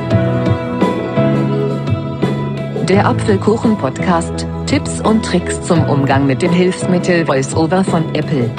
Der 2.88 3.08
Apfelkuchen-Podcast. 3.08 4.46
Tipps 4.68 5.02
und 5.02 5.26
Tricks 5.26 5.62
zum 5.64 5.84
Umgang 5.90 6.26
mit 6.26 6.42
dem 6.42 6.52
Hilfsmittel 6.54 7.28
VoiceOver 7.28 7.84
von 7.84 8.16
Apple. 8.16 8.50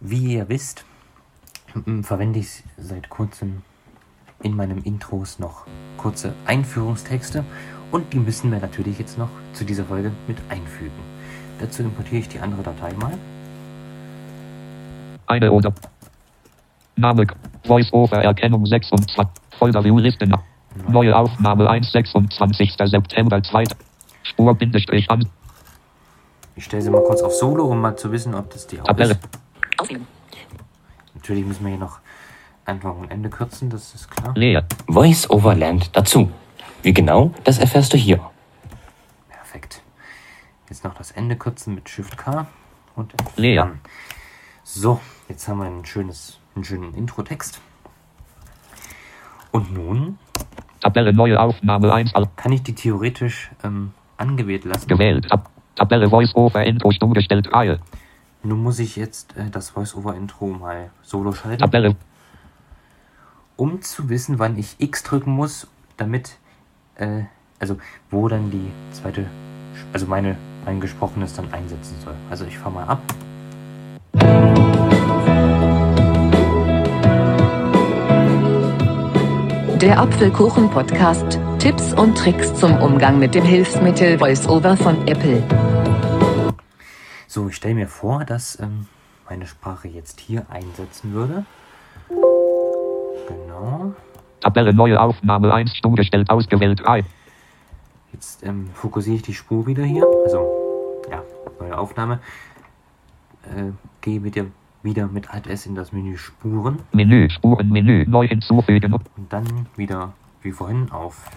Wie 0.00 0.34
ihr 0.34 0.48
wisst, 0.48 0.84
verwende 2.02 2.38
ich 2.38 2.62
seit 2.76 3.08
kurzem 3.10 3.62
in 4.42 4.54
meinem 4.54 4.82
Intros 4.84 5.38
noch 5.38 5.66
kurze 5.96 6.34
Einführungstexte 6.46 7.44
und 7.90 8.12
die 8.12 8.18
müssen 8.18 8.50
wir 8.52 8.60
natürlich 8.60 8.98
jetzt 8.98 9.18
noch 9.18 9.28
zu 9.52 9.64
dieser 9.64 9.84
Folge 9.84 10.12
mit 10.26 10.38
einfügen. 10.48 10.92
Dazu 11.60 11.82
importiere 11.82 12.20
ich 12.20 12.28
die 12.28 12.40
andere 12.40 12.62
Datei 12.62 12.92
mal. 12.94 13.12
Eine 15.26 15.52
oder. 15.52 15.72
Name. 16.96 17.26
Voice-Over 17.66 18.22
Erkennung 18.22 18.64
26. 18.66 19.16
Folder 19.58 19.84
View 19.84 19.98
Listen. 19.98 20.34
Neue 20.88 21.16
Aufnahme 21.16 21.68
1. 21.68 21.92
26. 21.92 22.74
September 22.84 23.42
2. 23.42 23.64
Spur-Bindestrich 24.22 25.10
an. 25.10 25.28
Ich 26.56 26.64
stelle 26.64 26.82
sie 26.82 26.90
mal 26.90 27.02
kurz 27.02 27.22
auf 27.22 27.32
Solo, 27.32 27.64
um 27.66 27.80
mal 27.80 27.96
zu 27.96 28.12
wissen, 28.12 28.34
ob 28.34 28.50
das 28.50 28.66
die 28.66 28.80
auch 28.80 28.84
Tabelle. 28.84 29.12
ist. 29.12 30.00
Natürlich 31.14 31.44
müssen 31.44 31.64
wir 31.64 31.70
hier 31.70 31.80
noch 31.80 31.98
Anfang 32.64 32.98
und 32.98 33.10
Ende 33.10 33.30
kürzen, 33.30 33.70
das 33.70 33.94
ist 33.94 34.10
klar. 34.10 34.32
Leer. 34.36 34.64
VoiceOver 34.86 35.54
lernt 35.54 35.96
dazu. 35.96 36.30
Wie 36.82 36.92
genau, 36.92 37.32
das 37.44 37.58
erfährst 37.58 37.92
du 37.92 37.96
hier. 37.96 38.20
Perfekt. 39.28 39.82
Jetzt 40.68 40.84
noch 40.84 40.94
das 40.94 41.10
Ende 41.10 41.36
kürzen 41.36 41.74
mit 41.74 41.88
Shift 41.88 42.16
K 42.16 42.46
und 42.96 43.12
entfernen. 43.20 43.80
So, 44.62 45.00
jetzt 45.28 45.46
haben 45.48 45.58
wir 45.58 45.66
ein 45.66 45.84
schönes, 45.84 46.38
einen 46.54 46.64
schönen 46.64 46.94
Intro-Text. 46.94 47.60
Und 49.50 49.72
nun 49.74 50.18
Tabelle 50.80 51.12
neue 51.12 51.38
Aufnahme 51.40 51.92
1 51.92 52.14
al- 52.14 52.28
kann 52.36 52.52
ich 52.52 52.62
die 52.62 52.74
theoretisch 52.74 53.50
ähm, 53.64 53.92
angewählt 54.16 54.64
lassen. 54.64 54.86
gewählt. 54.88 55.28
Tab 55.28 55.50
Tabelle 55.76 56.08
Voice 56.08 56.34
Over 56.34 56.64
Intro 56.64 56.90
stumm 56.92 57.14
gestellt 57.14 57.52
Reihe. 57.52 57.80
Nun 58.42 58.62
muss 58.62 58.78
ich 58.78 58.96
jetzt 58.96 59.36
äh, 59.36 59.50
das 59.50 59.70
Voice-Over-Intro 59.70 60.46
mal 60.46 60.90
solo 61.02 61.32
schalten, 61.32 61.58
Tabelle 61.60 61.96
um 63.56 63.82
zu 63.82 64.08
wissen, 64.08 64.38
wann 64.38 64.56
ich 64.56 64.76
X 64.78 65.02
drücken 65.02 65.32
muss, 65.32 65.66
damit, 65.98 66.38
äh, 67.00 67.24
also 67.58 67.76
wo 68.10 68.28
dann 68.28 68.50
die 68.50 68.70
zweite, 68.92 69.26
also 69.92 70.06
meine, 70.06 70.36
mein 70.64 70.80
Gesprochenes 70.80 71.34
dann 71.34 71.52
einsetzen 71.52 71.96
soll. 72.04 72.14
Also 72.30 72.44
ich 72.44 72.58
fahre 72.58 72.74
mal 72.74 72.84
ab. 72.84 73.00
Der 79.80 79.98
Apfelkuchen-Podcast. 79.98 81.40
Tipps 81.58 81.92
und 81.92 82.16
Tricks 82.16 82.54
zum 82.54 82.76
Umgang 82.80 83.18
mit 83.18 83.34
dem 83.34 83.44
Hilfsmittel 83.44 84.18
VoiceOver 84.20 84.76
von 84.76 85.06
Apple. 85.06 85.42
So, 87.26 87.48
ich 87.48 87.56
stelle 87.56 87.74
mir 87.74 87.88
vor, 87.88 88.24
dass 88.24 88.58
ähm, 88.60 88.86
meine 89.28 89.46
Sprache 89.46 89.88
jetzt 89.88 90.20
hier 90.20 90.46
einsetzen 90.50 91.12
würde. 91.12 91.44
Genau. 93.28 93.94
Tabelle 94.40 94.72
neue 94.74 95.00
Aufnahme 95.00 95.52
1 95.52 95.76
stumm 95.76 95.96
gestellt 95.96 96.30
ausgewählt 96.30 96.86
Reihe. 96.86 97.04
Jetzt 98.12 98.42
ähm, 98.44 98.68
fokussiere 98.74 99.16
ich 99.16 99.22
die 99.22 99.34
Spur 99.34 99.66
wieder 99.66 99.84
hier. 99.84 100.06
Also, 100.24 101.02
ja, 101.10 101.22
neue 101.60 101.78
Aufnahme. 101.78 102.20
Äh, 103.44 103.72
gehe 104.00 104.20
mit 104.20 104.36
der, 104.36 104.46
wieder 104.82 105.06
mit 105.06 105.30
Alt 105.30 105.46
S 105.46 105.66
in 105.66 105.74
das 105.74 105.92
Menü 105.92 106.16
Spuren 106.16 106.80
Menü 106.92 107.30
Spurenmenü 107.30 108.04
neu 108.06 108.28
hinzufügen. 108.28 108.92
und 108.92 109.32
dann 109.32 109.66
wieder 109.76 110.12
wie 110.42 110.52
vorhin 110.52 110.90
auf 110.90 111.30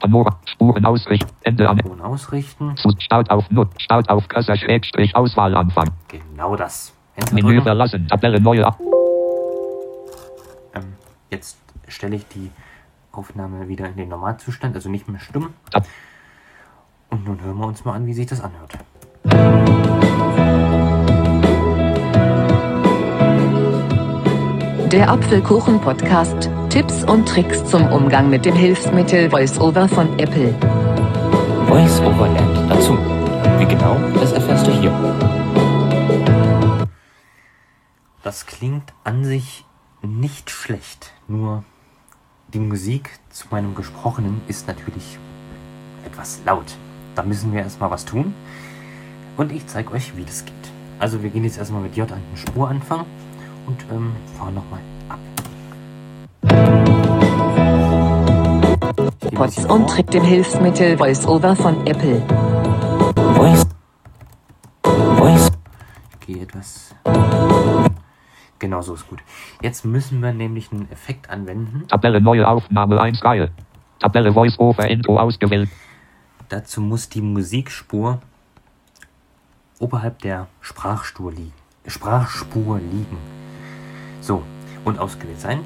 Panora 0.00 0.38
Spuren 0.44 0.84
ausrichten. 0.84 1.30
Ende 1.42 1.68
an. 1.68 1.78
Ton 1.78 2.00
ausrichten. 2.00 2.76
Zu 2.76 2.90
Start 2.98 3.30
auf 3.30 3.50
Nut. 3.50 3.68
Start 3.80 4.08
auf 4.10 4.28
Cursor 4.28 4.56
Schrägstrich 4.56 5.16
Auswahl 5.16 5.54
Anfang. 5.54 5.90
Genau 6.08 6.56
das. 6.56 6.94
Enter 7.16 7.34
Menü 7.34 7.48
drücken. 7.48 7.62
verlassen. 7.62 8.06
Tabelle 8.08 8.40
neue 8.40 8.66
Auf 8.66 8.76
Ähm, 10.74 10.94
jetzt 11.30 11.63
stelle 11.88 12.16
ich 12.16 12.26
die 12.28 12.50
Aufnahme 13.12 13.68
wieder 13.68 13.86
in 13.86 13.96
den 13.96 14.08
Normalzustand, 14.08 14.74
also 14.74 14.88
nicht 14.90 15.08
mehr 15.08 15.20
stumm. 15.20 15.54
Und 17.10 17.24
nun 17.26 17.40
hören 17.40 17.58
wir 17.58 17.66
uns 17.66 17.84
mal 17.84 17.94
an, 17.94 18.06
wie 18.06 18.14
sich 18.14 18.26
das 18.26 18.40
anhört. 18.40 18.78
Der 24.90 25.10
Apfelkuchen-Podcast. 25.10 26.50
Tipps 26.70 27.04
und 27.04 27.28
Tricks 27.28 27.64
zum 27.64 27.86
Umgang 27.92 28.30
mit 28.30 28.44
dem 28.44 28.54
Hilfsmittel 28.54 29.30
VoiceOver 29.30 29.88
von 29.88 30.18
Apple. 30.18 30.52
Voice 31.68 32.00
Over 32.00 32.28
lernt 32.28 32.70
dazu. 32.70 32.98
Wie 33.58 33.66
genau, 33.66 33.96
das 34.14 34.32
erfährst 34.32 34.66
du 34.66 34.72
hier. 34.72 34.92
Das 38.22 38.46
klingt 38.46 38.92
an 39.02 39.24
sich 39.24 39.64
nicht 40.02 40.50
schlecht, 40.50 41.12
nur 41.26 41.64
die 42.54 42.60
Musik 42.60 43.10
zu 43.30 43.48
meinem 43.50 43.74
Gesprochenen 43.74 44.40
ist 44.46 44.68
natürlich 44.68 45.18
etwas 46.06 46.40
laut. 46.46 46.76
Da 47.16 47.22
müssen 47.24 47.52
wir 47.52 47.60
erstmal 47.60 47.90
was 47.90 48.04
tun 48.04 48.32
und 49.36 49.50
ich 49.50 49.66
zeige 49.66 49.90
euch, 49.92 50.16
wie 50.16 50.24
das 50.24 50.44
geht. 50.44 50.54
Also 51.00 51.22
wir 51.22 51.30
gehen 51.30 51.42
jetzt 51.42 51.58
erstmal 51.58 51.82
mit 51.82 51.96
J 51.96 52.10
an 52.10 52.20
den 52.30 52.36
Spur 52.36 52.68
anfangen 52.68 53.06
und 53.66 53.84
ähm, 53.90 54.12
fahren 54.38 54.54
nochmal 54.54 54.80
ab. 55.08 55.18
Pots 59.34 59.64
und. 59.66 59.90
Trick 59.90 60.10
dem 60.12 60.22
Hilfsmittel 60.22 60.98
VoiceOver 60.98 61.56
von 61.56 61.84
Apple. 61.86 62.22
Voice. 63.34 63.66
Voice. 65.18 65.50
Ich 66.12 66.26
gehe 66.26 66.42
etwas. 66.42 66.94
Genau 68.58 68.82
so 68.82 68.94
ist 68.94 69.08
gut. 69.08 69.20
Jetzt 69.62 69.84
müssen 69.84 70.22
wir 70.22 70.32
nämlich 70.32 70.72
einen 70.72 70.90
Effekt 70.90 71.28
anwenden. 71.30 71.86
Tabelle 71.88 72.20
neue 72.20 72.46
Aufnahme 72.46 73.00
1 73.00 73.24
Reihe. 73.24 73.50
Tabelle 73.98 74.32
Voice 74.32 74.58
Over 74.58 74.88
Intro 74.88 75.18
ausgewählt. 75.18 75.68
Dazu 76.48 76.80
muss 76.80 77.08
die 77.08 77.22
Musikspur 77.22 78.20
oberhalb 79.78 80.20
der 80.20 80.46
Sprachspur 80.60 81.32
liegen. 81.32 81.52
Sprachspur 81.86 82.78
liegen. 82.78 83.18
So, 84.20 84.42
und 84.84 84.98
ausgewählt 84.98 85.40
sein. 85.40 85.60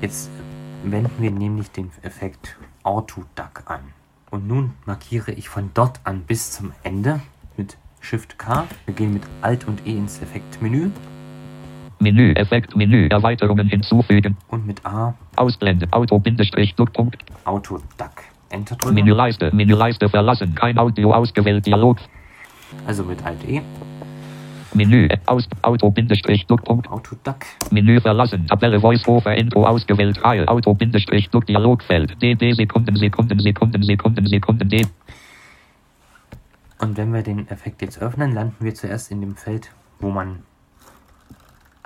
Jetzt 0.00 0.30
wenden 0.84 1.20
wir 1.20 1.30
nämlich 1.30 1.70
den 1.70 1.90
Effekt 2.02 2.56
Autoduck 2.82 3.62
an. 3.66 3.80
Und 4.30 4.46
nun 4.46 4.74
markiere 4.86 5.32
ich 5.32 5.48
von 5.48 5.70
dort 5.74 6.00
an 6.04 6.22
bis 6.22 6.52
zum 6.52 6.72
Ende 6.82 7.20
mit 7.56 7.76
Shift 8.00 8.38
K. 8.38 8.66
Wir 8.86 8.94
gehen 8.94 9.12
mit 9.12 9.22
Alt 9.40 9.66
und 9.66 9.86
E 9.86 9.96
ins 9.96 10.22
Effektmenü 10.22 10.90
Menü 12.00 12.32
Effekt 12.32 12.76
Menü 12.76 13.08
Erweiterungen 13.08 13.68
hinzufügen. 13.68 14.36
und 14.48 14.66
mit 14.66 14.84
A 14.86 15.14
Ausblenden. 15.36 15.92
Auto 15.92 16.18
Bindestrich 16.18 16.74
Druckpunkt. 16.74 17.18
Autoduck. 17.44 18.24
Enter 18.50 18.76
drücken. 18.76 18.94
Menüleiste. 18.94 19.50
Menüleiste 19.54 20.08
verlassen. 20.08 20.54
Kein 20.54 20.78
Audio 20.78 21.12
ausgewählt. 21.12 21.66
Dialog. 21.66 21.98
Also 22.86 23.04
mit 23.04 23.24
Alt 23.24 23.44
E. 23.48 23.62
Menü 24.74 25.08
aus 25.26 25.48
Auto 25.62 25.90
Bindestrich 25.90 26.46
Druckpunkt. 26.46 26.88
Autoduck. 26.88 27.38
Menü 27.70 28.00
verlassen. 28.00 28.46
Tabelle 28.46 28.80
Voice 28.80 29.06
Over 29.08 29.34
Intro 29.34 29.64
ausgewählt. 29.64 30.22
Reihe. 30.22 30.46
Auto 30.46 30.74
Bindestrich 30.74 31.30
Druck 31.30 31.46
Dialogfeld. 31.46 32.20
DD 32.22 32.52
Sekunden 32.54 32.96
Sekunden 32.96 33.38
Sekunden 33.40 33.82
Sekunden 33.82 34.26
Sekunden 34.26 34.68
D. 34.68 34.86
Und 36.80 36.96
wenn 36.96 37.12
wir 37.12 37.22
den 37.22 37.48
Effekt 37.48 37.82
jetzt 37.82 38.00
öffnen, 38.00 38.32
landen 38.32 38.64
wir 38.64 38.74
zuerst 38.74 39.10
in 39.10 39.20
dem 39.20 39.34
Feld, 39.36 39.70
wo 40.00 40.10
man 40.10 40.40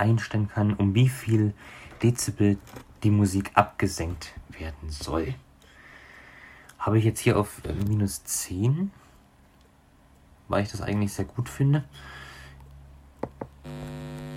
einstellen 0.03 0.49
kann, 0.49 0.75
um 0.75 0.95
wie 0.95 1.09
viel 1.09 1.55
Dezibel 2.03 2.59
die 3.03 3.11
Musik 3.11 3.53
abgesenkt 3.55 4.33
werden 4.51 4.91
soll. 4.91 5.35
Habe 6.79 6.99
ich 6.99 7.05
jetzt 7.05 7.21
hier 7.21 7.39
auf 7.39 7.63
äh, 7.65 7.73
minus 7.89 8.25
10, 8.25 8.91
weil 10.49 10.65
ich 10.65 10.71
das 10.71 10.83
eigentlich 10.83 11.13
sehr 11.13 11.25
gut 11.25 11.49
finde. 11.49 11.85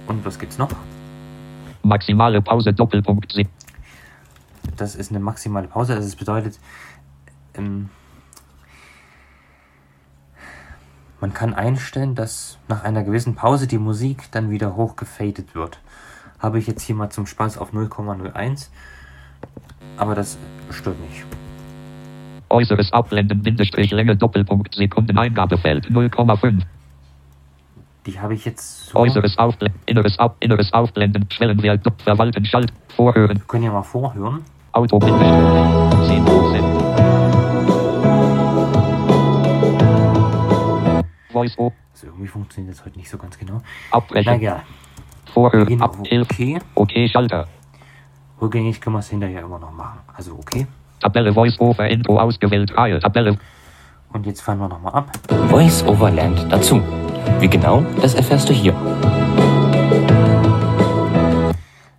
Und 0.08 0.24
was 0.24 0.38
gibt's 0.38 0.60
noch? 0.60 0.70
Maximale 1.82 2.42
Pause 2.42 2.72
Doppelpunkt 2.74 3.36
Das 4.78 4.96
ist 4.96 5.10
eine 5.10 5.20
maximale 5.20 5.68
Pause. 5.68 5.96
Also 5.96 6.08
das 6.08 6.16
bedeutet, 6.16 6.60
ähm, 7.56 7.90
man 11.26 11.34
kann 11.34 11.56
einstellen, 11.56 12.14
dass 12.14 12.60
nach 12.68 12.84
einer 12.84 13.02
gewissen 13.02 13.34
Pause 13.34 13.66
die 13.66 13.80
Musik 13.80 14.26
dann 14.30 14.52
wieder 14.52 14.76
hochgefadet 14.76 15.56
wird. 15.56 15.80
Habe 16.38 16.60
ich 16.60 16.68
jetzt 16.68 16.84
hier 16.84 16.94
mal 16.94 17.10
zum 17.10 17.26
Spaß 17.26 17.58
auf 17.58 17.74
0,01. 17.74 18.68
Aber 19.98 20.14
das 20.14 20.38
stört 20.70 21.00
nicht. 21.00 21.26
Äußeres 22.50 22.94
Abblenden 22.94 23.42
Bindestrich 23.42 23.90
Länge 23.90 24.16
Doppelpunkt 24.16 24.76
Sekunden 24.76 25.18
Eingabefeld 25.18 25.88
0,5. 25.88 26.62
Die 28.06 28.20
habe 28.20 28.36
ich 28.36 28.46
jetzt 28.46 28.90
so. 28.90 29.00
Äußeres 29.00 29.40
Aufblenden, 29.40 29.82
inneres 29.88 30.20
Ab, 30.20 30.36
inneres 30.42 30.72
Aufblenden, 30.74 31.26
Schwellenwert, 31.32 31.82
Verwalten, 32.04 32.46
Schalt, 32.46 32.72
Vorhören, 32.96 33.38
Wir 33.40 33.46
können 33.48 33.64
ja 33.64 33.72
mal 33.72 33.82
vorhören. 33.82 34.44
Auto, 34.74 35.00
Bindestrich, 35.00 35.32
10%. 35.32 36.75
Voice 41.36 41.58
O, 41.60 41.74
Also 41.94 42.08
irgendwie 42.08 42.28
funktioniert 42.28 42.74
das 42.76 42.86
heute 42.86 42.98
nicht 42.98 43.10
so 43.10 43.18
ganz 43.18 43.38
genau. 43.38 43.62
Abbrechen, 43.92 44.32
Na 44.38 44.42
ja, 44.42 44.64
wir 45.26 45.34
Vorhören, 45.34 45.68
gehen 45.68 45.82
Ab, 45.82 45.98
auf 46.00 46.08
11, 46.10 46.28
OK. 46.32 46.62
okay, 46.76 47.10
Schalter. 47.10 47.48
Rückgängig 48.42 48.80
können 48.80 48.96
wir 48.96 49.00
es 49.00 49.10
hinterher 49.10 49.42
immer 49.42 49.60
noch 49.60 49.74
machen. 49.74 50.00
Also 50.16 50.36
okay. 50.36 50.66
Tabelle 51.02 51.34
Voice 51.34 51.60
Over 51.60 51.90
Intro 51.90 52.18
ausgewählt, 52.20 52.76
Reihe, 52.78 53.00
Tabelle, 53.00 53.38
Und 54.14 54.26
jetzt 54.26 54.40
fahren 54.42 54.60
wir 54.60 54.70
nochmal 54.70 54.94
ab. 54.94 55.12
Voice 55.50 55.84
Over 55.86 56.10
lernt 56.10 56.50
dazu. 56.50 56.82
Wie 57.40 57.50
genau, 57.50 57.84
das 58.02 58.14
erfährst 58.16 58.48
du 58.48 58.54
hier. 58.54 58.74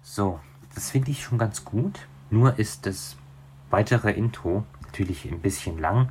So, 0.03 0.40
das 0.75 0.90
finde 0.90 1.11
ich 1.11 1.22
schon 1.22 1.37
ganz 1.37 1.62
gut. 1.62 2.01
Nur 2.31 2.59
ist 2.59 2.87
das 2.87 3.16
weitere 3.68 4.12
Intro 4.12 4.64
natürlich 4.87 5.27
ein 5.31 5.40
bisschen 5.40 5.79
lang. 5.79 6.09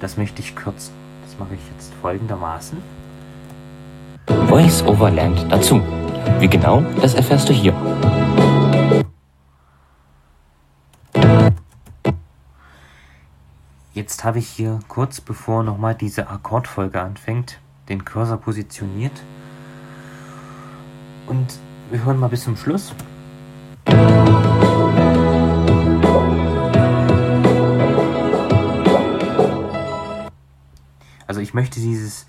Das 0.00 0.16
möchte 0.16 0.40
ich 0.42 0.54
kürzen. 0.54 0.94
Mache 1.38 1.54
ich 1.54 1.60
jetzt 1.72 1.92
folgendermaßen. 2.02 2.78
Voice 4.48 4.82
Over 4.84 5.10
lernt 5.10 5.50
dazu. 5.50 5.80
Wie 6.40 6.48
genau, 6.48 6.82
das 7.00 7.14
erfährst 7.14 7.48
du 7.48 7.52
hier. 7.52 7.72
Jetzt 13.94 14.24
habe 14.24 14.38
ich 14.38 14.48
hier 14.48 14.80
kurz 14.88 15.20
bevor 15.20 15.62
nochmal 15.62 15.94
diese 15.94 16.28
Akkordfolge 16.28 17.00
anfängt, 17.00 17.58
den 17.88 18.04
Cursor 18.04 18.36
positioniert. 18.38 19.22
Und 21.26 21.46
wir 21.90 22.04
hören 22.04 22.18
mal 22.18 22.28
bis 22.28 22.44
zum 22.44 22.56
Schluss. 22.56 22.94
Ich 31.48 31.54
möchte 31.54 31.80
dieses 31.80 32.26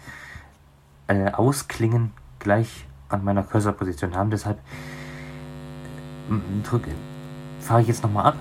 äh, 1.08 1.30
Ausklingen 1.32 2.14
gleich 2.40 2.88
an 3.10 3.22
meiner 3.26 3.44
Cursorposition 3.44 4.16
haben. 4.16 4.30
Deshalb 4.30 4.58
äh, 6.30 6.64
drücke, 6.64 6.92
fahre 7.60 7.82
ich 7.82 7.90
jetzt 7.90 8.02
nochmal 8.02 8.28
ab. 8.28 8.38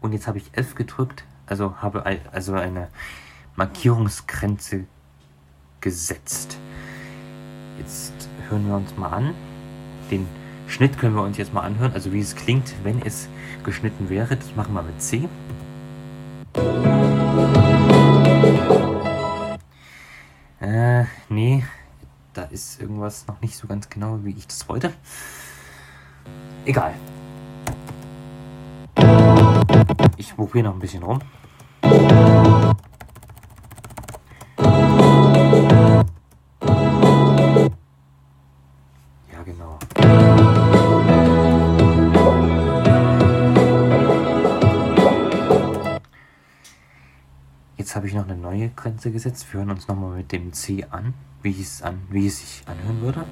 Und 0.00 0.12
jetzt 0.12 0.28
habe 0.28 0.38
ich 0.38 0.48
F 0.52 0.76
gedrückt, 0.76 1.24
also 1.46 1.74
habe 1.78 2.04
also 2.30 2.52
eine 2.52 2.86
Markierungsgrenze 3.56 4.84
gesetzt. 5.80 6.56
Jetzt 7.78 8.12
hören 8.48 8.68
wir 8.68 8.76
uns 8.76 8.96
mal 8.96 9.08
an. 9.08 9.34
Den 10.08 10.28
Schnitt 10.70 10.98
können 10.98 11.16
wir 11.16 11.22
uns 11.22 11.36
jetzt 11.36 11.52
mal 11.52 11.62
anhören, 11.62 11.92
also 11.94 12.12
wie 12.12 12.20
es 12.20 12.36
klingt, 12.36 12.72
wenn 12.84 13.02
es 13.02 13.28
geschnitten 13.64 14.08
wäre. 14.08 14.36
Das 14.36 14.54
machen 14.54 14.72
wir 14.72 14.82
mit 14.82 15.02
C. 15.02 15.28
Äh, 20.60 21.04
nee, 21.28 21.64
da 22.34 22.44
ist 22.44 22.80
irgendwas 22.80 23.26
noch 23.26 23.40
nicht 23.40 23.56
so 23.56 23.66
ganz 23.66 23.90
genau, 23.90 24.20
wie 24.22 24.30
ich 24.30 24.46
das 24.46 24.68
wollte. 24.68 24.92
Egal. 26.64 26.94
Ich 30.16 30.36
probiere 30.36 30.66
noch 30.66 30.74
ein 30.74 30.78
bisschen 30.78 31.02
rum. 31.02 31.20
Jetzt 47.90 47.96
habe 47.96 48.06
ich 48.06 48.14
noch 48.14 48.22
eine 48.22 48.36
neue 48.36 48.68
Grenze 48.68 49.10
gesetzt. 49.10 49.48
Wir 49.50 49.58
hören 49.58 49.70
uns 49.72 49.88
nochmal 49.88 50.18
mit 50.18 50.30
dem 50.30 50.52
C 50.52 50.86
an, 50.90 51.12
wie 51.42 51.60
es, 51.60 51.82
an, 51.82 52.02
wie 52.08 52.28
es 52.28 52.38
sich 52.38 52.62
anhören 52.68 53.00
würde. 53.00 53.24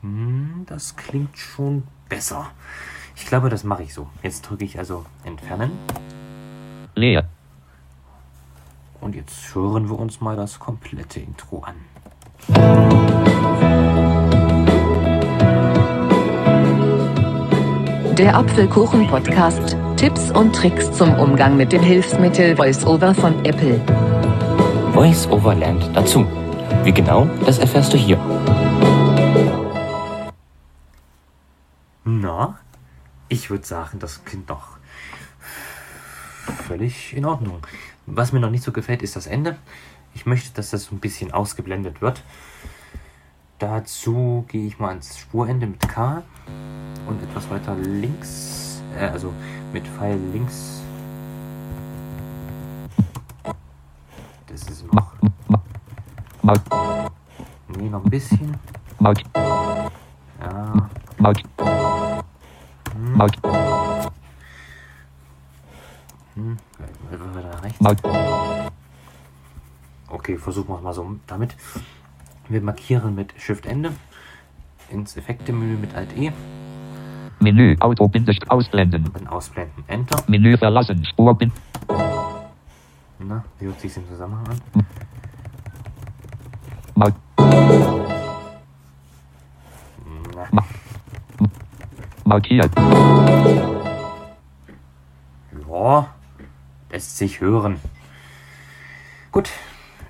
Hm, 0.00 0.64
das 0.64 0.96
klingt 0.96 1.36
schon 1.36 1.82
besser. 2.08 2.50
Ich 3.14 3.26
glaube, 3.26 3.50
das 3.50 3.62
mache 3.62 3.82
ich 3.82 3.92
so. 3.92 4.08
Jetzt 4.22 4.40
drücke 4.48 4.64
ich 4.64 4.78
also 4.78 5.04
entfernen. 5.24 5.70
Leer. 6.94 7.28
Und 9.02 9.14
jetzt 9.14 9.54
hören 9.54 9.90
wir 9.90 9.98
uns 9.98 10.22
mal 10.22 10.34
das 10.34 10.58
komplette 10.58 11.20
Intro 11.20 11.58
an. 11.58 11.74
Der 18.16 18.34
Apfelkuchen-Podcast. 18.34 19.76
Tipps 20.00 20.30
und 20.30 20.56
Tricks 20.56 20.90
zum 20.92 21.12
Umgang 21.12 21.58
mit 21.58 21.72
dem 21.72 21.82
Hilfsmittel 21.82 22.56
VoiceOver 22.56 23.14
von 23.14 23.44
Apple. 23.44 23.78
VoiceOver 24.94 25.54
lernt 25.54 25.94
dazu. 25.94 26.26
Wie 26.84 26.92
genau, 26.92 27.26
das 27.44 27.58
erfährst 27.58 27.92
du 27.92 27.98
hier. 27.98 28.16
Na, 32.02 32.58
ich 33.28 33.50
würde 33.50 33.66
sagen, 33.66 33.98
das 33.98 34.24
klingt 34.24 34.48
doch 34.48 34.78
völlig 36.66 37.14
in 37.14 37.26
Ordnung. 37.26 37.58
Was 38.06 38.32
mir 38.32 38.40
noch 38.40 38.48
nicht 38.48 38.64
so 38.64 38.72
gefällt, 38.72 39.02
ist 39.02 39.16
das 39.16 39.26
Ende. 39.26 39.58
Ich 40.14 40.24
möchte, 40.24 40.54
dass 40.54 40.70
das 40.70 40.84
so 40.84 40.94
ein 40.94 41.00
bisschen 41.00 41.30
ausgeblendet 41.30 42.00
wird. 42.00 42.24
Dazu 43.58 44.46
gehe 44.48 44.66
ich 44.66 44.78
mal 44.78 44.88
ans 44.88 45.18
Spurende 45.18 45.66
mit 45.66 45.86
K 45.86 46.22
und 47.06 47.22
etwas 47.22 47.50
weiter 47.50 47.76
links, 47.76 48.69
äh, 48.98 49.06
also 49.06 49.32
mit 49.72 49.86
Pfeil 49.86 50.18
links. 50.32 50.82
Das 54.46 54.62
ist 54.62 54.92
noch, 54.92 55.12
nee, 57.76 57.88
noch 57.88 58.04
ein 58.04 58.10
bisschen. 58.10 58.56
Ja, 60.40 60.72
hm. 66.34 66.62
Mark. 67.78 67.98
Okay, 70.08 70.36
versuchen 70.36 70.68
wir 70.68 70.76
es 70.76 70.82
mal 70.82 70.92
so 70.92 71.16
damit. 71.26 71.56
Wir 72.48 72.60
markieren 72.60 73.14
mit 73.14 73.32
Shift 73.38 73.66
Ende 73.66 73.92
ins 74.90 75.16
Effekte-Menü 75.16 75.76
mit 75.76 75.94
Alt 75.94 76.16
E, 76.16 76.32
Menü. 77.40 77.76
Auto. 77.80 78.08
Bindestrich. 78.08 78.50
Ausblenden. 78.50 79.10
dann 79.12 79.26
ausblenden 79.26 79.84
Enter. 79.88 80.22
Menü 80.28 80.56
verlassen. 80.56 81.04
Spur. 81.04 81.34
Bin 81.34 81.52
Na, 83.18 83.44
wie 83.58 83.66
hört 83.66 83.80
sich 83.80 83.96
im 83.96 84.06
Zusammenhang 84.08 84.46
an? 84.48 84.60
Mark. 86.94 87.14
Na, 90.52 90.64
Markiert. 92.24 92.70
ja, 95.68 96.08
lässt 96.90 97.16
sich 97.18 97.40
hören. 97.40 97.80
Gut, 99.32 99.50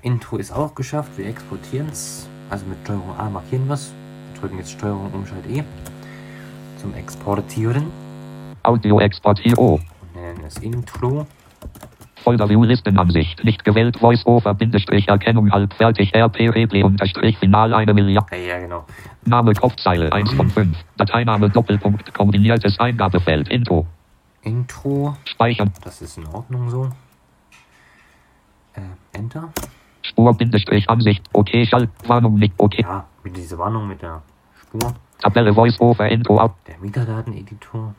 Intro 0.01 0.37
ist 0.37 0.51
auch 0.51 0.75
geschafft. 0.75 1.17
Wir 1.17 1.27
exportieren 1.27 1.87
es. 1.89 2.27
Also 2.49 2.65
mit 2.65 2.77
Steuerung 2.83 3.17
A 3.17 3.29
markieren 3.29 3.67
wir 3.67 3.75
es. 3.75 3.93
Wir 4.33 4.41
drücken 4.41 4.57
jetzt 4.57 4.71
Steuerung 4.71 5.11
Umschalt 5.13 5.45
E 5.47 5.63
zum 6.81 6.95
Exportieren 6.95 7.85
Audio 8.63 8.99
exportieren. 8.99 9.81
nennen 10.13 10.43
es 10.45 10.57
Intro. 10.57 11.27
Folder 12.23 12.49
View 12.49 12.63
Listenansicht. 12.63 13.43
Nicht 13.43 13.63
gewählt. 13.63 13.97
Voice-Over. 13.97 14.53
Bindestrich. 14.53 15.07
Erkennung. 15.07 15.51
Halb 15.51 15.73
fertig. 15.73 16.13
RP 16.15 16.49
Replay. 16.49 16.83
Unterstrich. 16.83 17.37
Final. 17.39 17.73
Eine 17.73 17.93
Milliarde. 17.93 18.35
Ja, 18.35 18.55
ja, 18.55 18.59
genau. 18.59 18.85
Name 19.25 19.53
Kopfzeile 19.53 20.11
1 20.13 20.31
von 20.33 20.49
5. 20.49 20.77
Dateiname 20.97 21.49
Doppelpunkt. 21.49 22.13
Kombiniertes 22.13 22.79
Eingabefeld. 22.79 23.49
Intro. 23.49 23.87
Intro. 24.43 25.17
Speichern. 25.25 25.71
Das 25.83 26.01
ist 26.01 26.17
in 26.17 26.27
Ordnung 26.27 26.69
so. 26.69 26.89
Äh, 28.73 28.81
Enter. 29.17 29.49
Spur. 30.03 30.33
Bindestrich. 30.35 30.87
Ansicht. 30.89 31.23
Okay. 31.33 31.65
Schall. 31.65 31.89
Warnung 32.05 32.35
nicht. 32.35 32.53
Okay. 32.57 32.83
Ja, 32.83 33.05
mit 33.23 33.35
dieser 33.35 33.57
Warnung 33.57 33.87
mit 33.87 34.03
der 34.03 34.21
Spur. 34.71 34.93
Tabelle 35.21 35.53
Voice-Over. 35.53 36.07
Intro. 36.09 36.39
Out. 36.39 36.53
Der 36.67 36.77
Metadateneditor. 36.79 37.93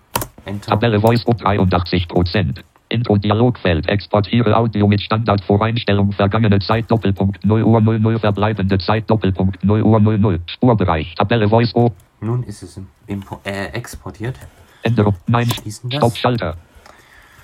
Enter. 0.47 0.71
Tabelle 0.71 1.01
Voice-Over 1.01 1.45
83%. 1.45 2.63
Intro 2.89 3.17
Dialogfeld. 3.17 3.89
Exportiere 3.89 4.57
Audio 4.57 4.87
mit 4.87 5.01
Standardvoreinstellung. 5.03 6.13
Vergangene 6.13 6.59
Zeit 6.61 6.91
Doppelpunkt 6.91 7.45
0 7.45 7.63
Uhr 7.63 7.81
00. 7.81 8.19
Verbleibende 8.19 8.79
Zeit 8.79 9.09
Doppelpunkt 9.09 9.63
0 9.65 9.83
Uhr 9.83 10.01
00. 10.01 10.41
Spurbereich. 10.47 11.15
Tabelle 11.15 11.49
Voice-Over. 11.49 11.95
Nun 12.21 12.43
ist 12.45 12.63
es 12.63 12.77
im 12.77 12.89
Impo 13.07 13.41
äh, 13.45 13.67
exportiert. 13.73 14.37
Änderung. 14.83 15.15
Nein. 15.27 15.51
Schließen 15.51 15.91
das. 15.91 15.99
Stopp. 15.99 16.17
Schalter. 16.17 16.57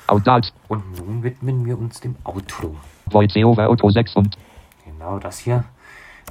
Audaz. 0.06 0.52
Und 0.68 0.98
nun 0.98 1.22
widmen 1.22 1.66
wir 1.66 1.78
uns 1.78 2.00
dem 2.00 2.16
Outro. 2.24 2.76
Voice-Over 3.10 3.68
Auto 3.68 3.90
6 3.90 4.16
und 4.16 4.36
Genau 4.86 5.18
das 5.18 5.38
hier. 5.38 5.64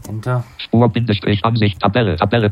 Enter. 0.08 0.44
Spur 0.58 0.90
Bindestrich 0.90 1.44
Ansicht. 1.46 1.80
Tabelle. 1.80 2.18
Tabelle. 2.18 2.52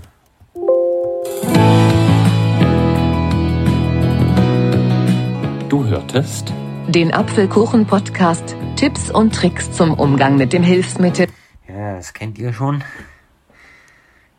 Du 5.70 5.84
hörtest 5.86 6.54
Den 6.88 7.13
Apfelkuchen-Podcast. 7.13 8.56
Tipps 8.76 9.10
und 9.10 9.34
Tricks 9.34 9.72
zum 9.72 9.94
Umgang 9.94 10.38
mit 10.38 10.54
dem 10.54 10.63
Hilfsmittel. 10.63 11.28
Ja, 11.68 11.96
das 11.96 12.13
kennt 12.13 12.38
ihr 12.38 12.54
schon. 12.54 12.84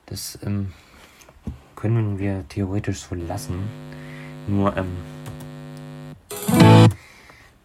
Das 0.07 0.39
ähm, 0.45 0.73
können 1.75 2.19
wir 2.19 2.45
theoretisch 2.49 3.01
so 3.01 3.15
lassen. 3.15 3.59
Nur, 4.47 4.77
ähm, 4.77 4.97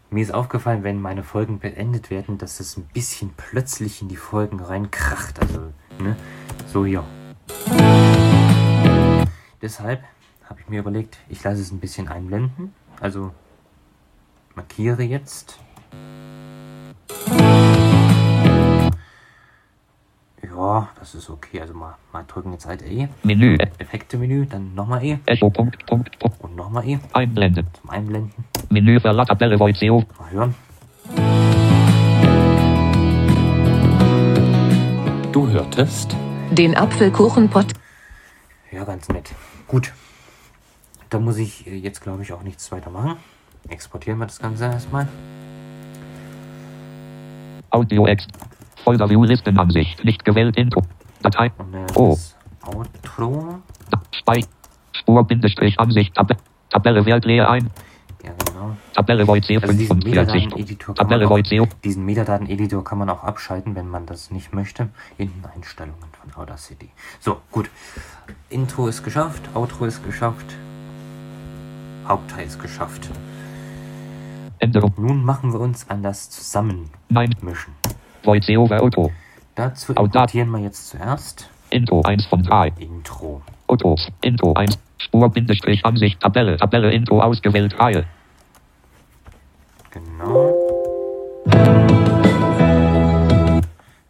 mir 0.10 0.22
ist 0.22 0.34
aufgefallen, 0.34 0.84
wenn 0.84 1.02
meine 1.02 1.24
Folgen 1.24 1.60
beendet 1.60 2.10
werden, 2.10 2.38
dass 2.38 2.60
es 2.60 2.78
ein 2.78 2.90
bisschen 2.94 3.34
plötzlich 3.38 4.02
in 4.02 4.10
die 4.10 4.18
Folgen 4.18 4.60
reinkracht. 4.60 5.40
Also, 5.40 5.60
ne? 6.00 6.16
So 6.68 6.86
hier. 6.86 7.04
Deshalb 9.62 10.04
habe 10.50 10.60
ich 10.60 10.70
mir 10.70 10.80
überlegt, 10.80 11.18
ich 11.30 11.44
lasse 11.44 11.62
es 11.62 11.72
ein 11.72 11.80
bisschen 11.80 12.08
einblenden. 12.08 12.74
Also 13.00 13.32
markiere 14.56 15.04
jetzt. 15.04 15.60
Ja, 20.44 20.90
das 21.00 21.16
ist 21.16 21.30
okay. 21.30 21.62
Also 21.62 21.74
mal, 21.74 21.96
mal 22.12 22.24
drücken 22.28 22.52
jetzt 22.54 22.66
halt 22.66 22.82
E. 22.82 23.08
Menü. 23.24 23.58
Effekte-Menü, 23.78 24.48
dann 24.48 24.74
nochmal 24.76 25.04
E 25.04 25.20
Echo. 25.26 25.50
Punkt. 25.50 25.86
Punkt. 25.86 26.18
Punkt. 26.20 26.42
und 26.42 26.56
nochmal 26.56 26.88
E 26.88 27.00
Einblenden. 27.14 27.68
zum 27.80 27.90
Einblenden. 27.90 28.34
Menü 28.70 29.00
Verlass. 29.00 29.28
Tabelle 29.28 29.58
Voice-Over. 29.58 30.06
Mal 30.20 30.32
hören. 30.32 30.56
Du 35.32 35.48
hörtest 35.48 36.16
Den 36.52 36.76
Apfelkuchen-Podcast. 36.76 37.80
Ja, 38.72 38.84
ganz 38.84 39.08
nett. 39.10 39.30
Gut. 39.72 39.94
Da 41.10 41.18
muss 41.18 41.38
ich 41.38 41.66
äh, 41.66 41.78
jetzt, 41.78 42.02
glaube 42.02 42.24
ich, 42.24 42.34
auch 42.34 42.44
nichts 42.44 42.70
weiter 42.74 42.90
machen. 42.90 43.16
Exportieren 43.70 44.20
wir 44.20 44.26
das 44.26 44.38
Ganze 44.38 44.66
erstmal. 44.66 45.08
Audio 47.70 48.06
Ex. 48.06 48.28
Folder 48.84 49.10
View 49.10 49.24
Listenansicht. 49.24 50.04
Nicht 50.04 50.26
gewählt 50.26 50.58
Intro. 50.58 50.84
Datei. 51.22 51.46
Äh, 51.46 51.52
Oh. 51.96 52.18
Outro. 52.66 53.62
Spei. 54.12 54.44
Spur 54.92 55.24
Bindestrich 55.26 55.80
Ansicht. 55.80 56.16
Tab 56.16 56.36
Tabelle 56.70 57.06
Wert 57.06 57.24
leer 57.24 57.50
ein. 57.50 57.72
Tabelle 58.94 59.28
Void 59.28 59.44
Also 59.50 59.74
diesen 59.74 60.02
45. 60.02 60.06
Metadaten-Editor 60.06 60.96
kann, 60.96 61.08
man 61.08 61.22
auch- 61.24 62.84
kann 62.84 62.98
man 63.00 63.10
abschalten, 63.10 63.76
wenn 63.76 63.90
man 63.90 64.06
das 64.06 64.32
nicht 64.32 64.54
möchte, 64.54 64.90
in 65.18 65.32
den 65.34 65.46
Einstellungen 65.56 65.98
von 66.20 66.42
Audacity. 66.42 66.90
So, 67.20 67.38
gut. 67.52 67.70
Intro 68.50 68.88
ist 68.88 69.04
geschafft, 69.04 69.42
Outro 69.54 69.86
ist 69.86 70.04
geschafft, 70.04 70.46
Hauptteil 72.08 72.46
ist 72.48 72.60
geschafft. 72.62 73.10
Änderung. 74.60 74.94
Nun 74.98 75.24
machen 75.24 75.54
wir 75.54 75.60
uns 75.60 75.90
an 75.90 76.04
das 76.04 76.30
Zusammenmischen. 76.30 77.74
Void 78.24 78.44
SEO 78.44 78.64
over 78.64 78.82
Auto. 78.82 79.12
Dazu 79.56 79.94
importieren 79.94 80.50
wir 80.52 80.60
jetzt 80.60 80.90
zuerst 80.90 81.50
Intro 81.72 82.02
1 82.04 82.26
von 82.26 82.44
3. 82.44 82.72
Intro. 82.80 83.42
Autos. 83.68 84.08
Intro 84.22 84.54
1. 84.54 84.78
Spur 84.98 85.30
Bindestrich 85.30 85.86
Ansicht. 85.86 86.20
Tabelle. 86.20 86.58
Tabelle 86.58 86.92
Intro 86.92 87.22
ausgewählt. 87.22 87.80
Reihe. 87.80 88.06
Genau. 89.92 90.54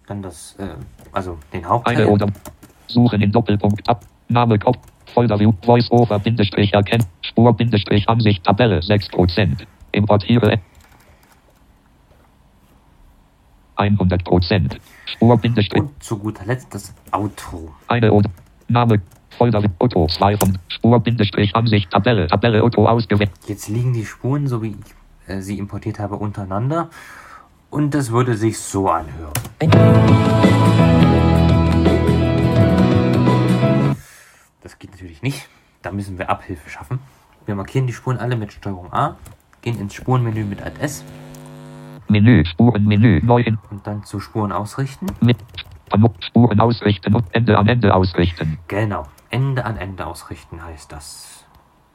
Dann 0.06 0.22
das, 0.22 0.56
äh, 0.60 0.76
also 1.12 1.38
den 1.52 1.66
Hauptteil. 1.66 1.98
Eine 1.98 2.08
oder. 2.08 2.28
Suchen 2.88 3.22
in 3.22 3.32
Doppelpunkt 3.32 3.88
ab. 3.90 4.06
Name 4.28 4.60
Kopf. 4.60 4.78
Folder 5.14 5.40
View. 5.40 5.54
Voice 5.66 5.90
over 5.92 6.20
Bindestrich 6.20 6.74
erkennen. 6.74 7.06
Spur 7.22 7.54
Bindestrich 7.54 8.08
Ansicht. 8.08 8.44
Tabelle 8.44 8.80
6%. 8.80 9.66
Importiere. 9.92 10.60
100%. 13.78 14.78
Spur 15.06 15.38
Bindestrich. 15.38 15.82
Und 15.82 16.04
zu 16.04 16.18
guter 16.20 16.46
Letzt 16.46 16.74
das 16.76 16.94
Outro. 17.12 17.74
Eine 17.88 18.12
oder. 18.12 18.30
Name. 18.68 19.02
Folder. 19.30 19.64
Auto 19.80 20.08
2 20.08 20.38
von. 20.38 20.58
Spur 20.68 21.00
Bindestrich 21.00 21.56
Ansicht. 21.56 21.90
Tabelle. 21.90 22.28
Tabelle 22.28 22.62
Auto 22.62 22.86
ausgewählt. 22.86 23.32
Jetzt 23.48 23.70
liegen 23.70 23.94
die 23.94 24.06
Spuren, 24.06 24.48
so 24.48 24.62
wie 24.62 24.70
ich 24.70 25.01
sie 25.40 25.58
importiert 25.58 26.00
habe, 26.00 26.16
untereinander. 26.16 26.90
Und 27.70 27.94
das 27.94 28.12
würde 28.12 28.36
sich 28.36 28.60
so 28.60 28.90
anhören. 28.90 29.32
Das 34.62 34.78
geht 34.78 34.92
natürlich 34.92 35.22
nicht. 35.22 35.48
Da 35.82 35.92
müssen 35.92 36.18
wir 36.18 36.30
Abhilfe 36.30 36.70
schaffen. 36.70 37.00
Wir 37.46 37.56
markieren 37.56 37.88
die 37.88 37.94
Spuren 37.94 38.18
alle 38.18 38.36
mit 38.36 38.52
Steuerung 38.54 38.92
A, 38.94 39.16
gehen 39.62 39.80
ins 39.80 39.94
Spurenmenü 39.94 40.44
mit 40.44 40.62
Alt 40.62 40.80
S 40.80 41.04
Menü. 42.12 42.44
Spurenmenü. 42.46 43.22
Neu 43.24 43.42
in. 43.42 43.58
und 43.72 43.88
dann 43.88 44.04
zu 44.04 44.20
Spuren 44.20 44.52
ausrichten. 44.52 45.08
Mit. 45.22 45.38
Spuren 46.20 46.60
ausrichten 46.60 47.16
und 47.16 47.26
Ende 47.32 47.58
an 47.58 47.68
Ende 47.68 47.94
ausrichten. 47.94 48.58
Genau. 48.68 49.08
Ende 49.30 49.66
an 49.66 49.78
Ende 49.78 50.06
ausrichten 50.06 50.64
heißt 50.64 50.92
das 50.92 51.46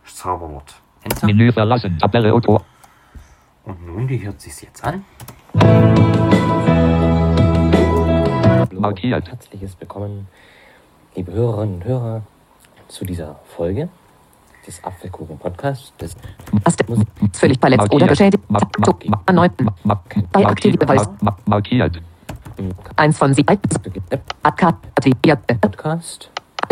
Zauberwort. 0.04 0.74
Enter. 1.02 1.26
Menü 1.26 1.52
verlassen. 1.52 1.98
Tabelle 1.98 2.32
Auto. 2.32 2.60
Und 3.66 3.84
nun, 3.84 4.08
wie 4.08 4.24
hört 4.24 4.40
sich's 4.40 4.60
jetzt 4.60 4.84
an? 4.84 5.04
Markiert. 8.70 9.28
Herzliches 9.28 9.74
Willkommen, 9.80 10.28
liebe 11.16 11.32
Hörerinnen 11.32 11.74
und 11.76 11.84
Hörer, 11.84 12.22
zu 12.86 13.04
dieser 13.04 13.40
Folge 13.56 13.88
des 14.64 14.84
Apfelkuchen-Podcasts. 14.84 15.92
Des 15.96 16.14
Erste. 16.64 16.84
Völlig 17.32 17.58
verletzt 17.58 17.92
oder 17.92 18.06
beschädigt. 18.06 18.44
Zug. 18.84 19.04
Erneuten. 19.26 19.68
Bei 20.30 20.46
aktive 20.46 20.78
Beweis. 20.78 21.08
Markiert. 21.46 22.00
Eins 22.94 23.18
von 23.18 23.34
sieben. 23.34 23.58
Podcast. 25.60 26.30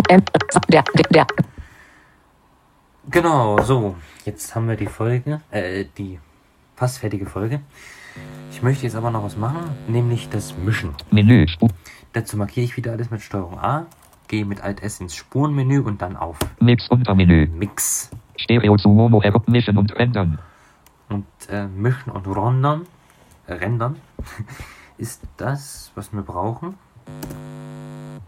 Der, 0.08 0.22
der, 0.68 0.84
der. 1.10 1.26
Genau, 3.10 3.60
so. 3.62 3.96
Jetzt 4.24 4.54
haben 4.54 4.68
wir 4.68 4.76
die 4.76 4.86
Folge, 4.86 5.40
äh, 5.50 5.86
die 5.98 6.20
fast 6.76 6.98
fertige 6.98 7.26
Folge. 7.26 7.60
Ich 8.50 8.62
möchte 8.62 8.84
jetzt 8.84 8.96
aber 8.96 9.10
noch 9.10 9.24
was 9.24 9.36
machen, 9.36 9.70
nämlich 9.88 10.28
das 10.28 10.56
Mischen. 10.56 10.90
Menü. 11.10 11.46
Dazu 12.12 12.36
markiere 12.36 12.64
ich 12.64 12.76
wieder 12.76 12.92
alles 12.92 13.10
mit 13.10 13.22
Steuerung 13.22 13.58
A, 13.58 13.86
gehe 14.28 14.44
mit 14.44 14.62
Alt 14.62 14.82
S 14.82 15.00
ins 15.00 15.14
Spurenmenü 15.14 15.80
und 15.80 16.00
dann 16.00 16.16
auf 16.16 16.38
Mix 16.60 16.88
Untermenü. 16.88 17.48
Mix. 17.48 18.10
Stereo 18.36 18.76
zu 18.76 18.88
Mono 18.88 19.22
mischen 19.46 19.76
und 19.76 19.94
rendern. 19.96 20.38
Und 21.08 21.26
äh, 21.48 21.66
Mischen 21.66 22.10
und 22.12 22.26
Rendern, 22.26 22.82
äh, 23.46 23.54
Rendern 23.54 23.96
ist 24.98 25.22
das, 25.36 25.92
was 25.94 26.12
wir 26.12 26.22
brauchen. 26.22 26.74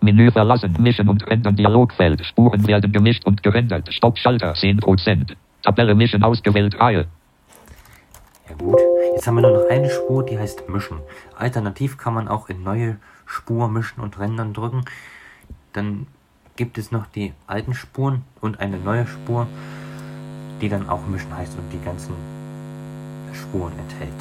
Menü 0.00 0.30
verlassen. 0.30 0.76
Mischen 0.78 1.08
und 1.08 1.26
rendern. 1.26 1.56
Dialogfeld. 1.56 2.24
Spuren 2.24 2.66
werden 2.66 2.92
gemischt 2.92 3.24
und 3.24 3.42
gerendert. 3.42 3.92
Stoppschalter 3.92 4.52
10%. 4.52 5.34
Tabelle 5.62 5.94
mischen 5.94 6.22
ausgewählt. 6.22 6.78
Reihe. 6.78 7.06
Ja 8.48 8.54
gut, 8.54 8.78
jetzt 9.12 9.26
haben 9.26 9.34
wir 9.34 9.42
nur 9.42 9.62
noch 9.62 9.68
eine 9.68 9.90
Spur, 9.90 10.24
die 10.24 10.38
heißt 10.38 10.68
Mischen. 10.68 11.00
Alternativ 11.36 11.98
kann 11.98 12.14
man 12.14 12.28
auch 12.28 12.48
in 12.48 12.62
neue 12.62 12.96
Spur 13.24 13.68
mischen 13.68 14.00
und 14.00 14.20
rendern 14.20 14.54
drücken. 14.54 14.84
Dann 15.72 16.06
gibt 16.54 16.78
es 16.78 16.92
noch 16.92 17.06
die 17.06 17.34
alten 17.48 17.74
Spuren 17.74 18.22
und 18.40 18.60
eine 18.60 18.78
neue 18.78 19.04
Spur, 19.08 19.48
die 20.60 20.68
dann 20.68 20.88
auch 20.88 21.04
Mischen 21.08 21.36
heißt 21.36 21.58
und 21.58 21.68
die 21.72 21.84
ganzen 21.84 22.14
Spuren 23.32 23.72
enthält. 23.80 24.14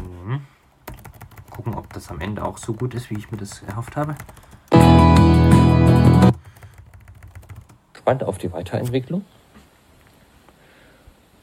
Mhm. 0.00 0.40
Gucken, 1.50 1.74
ob 1.74 1.92
das 1.92 2.08
am 2.08 2.20
Ende 2.20 2.42
auch 2.42 2.56
so 2.56 2.72
gut 2.72 2.94
ist, 2.94 3.10
wie 3.10 3.18
ich 3.18 3.30
mir 3.30 3.36
das 3.36 3.62
erhofft 3.64 3.96
habe. 3.96 4.14
Gespannt 7.92 8.24
auf 8.24 8.38
die 8.38 8.50
Weiterentwicklung. 8.50 9.26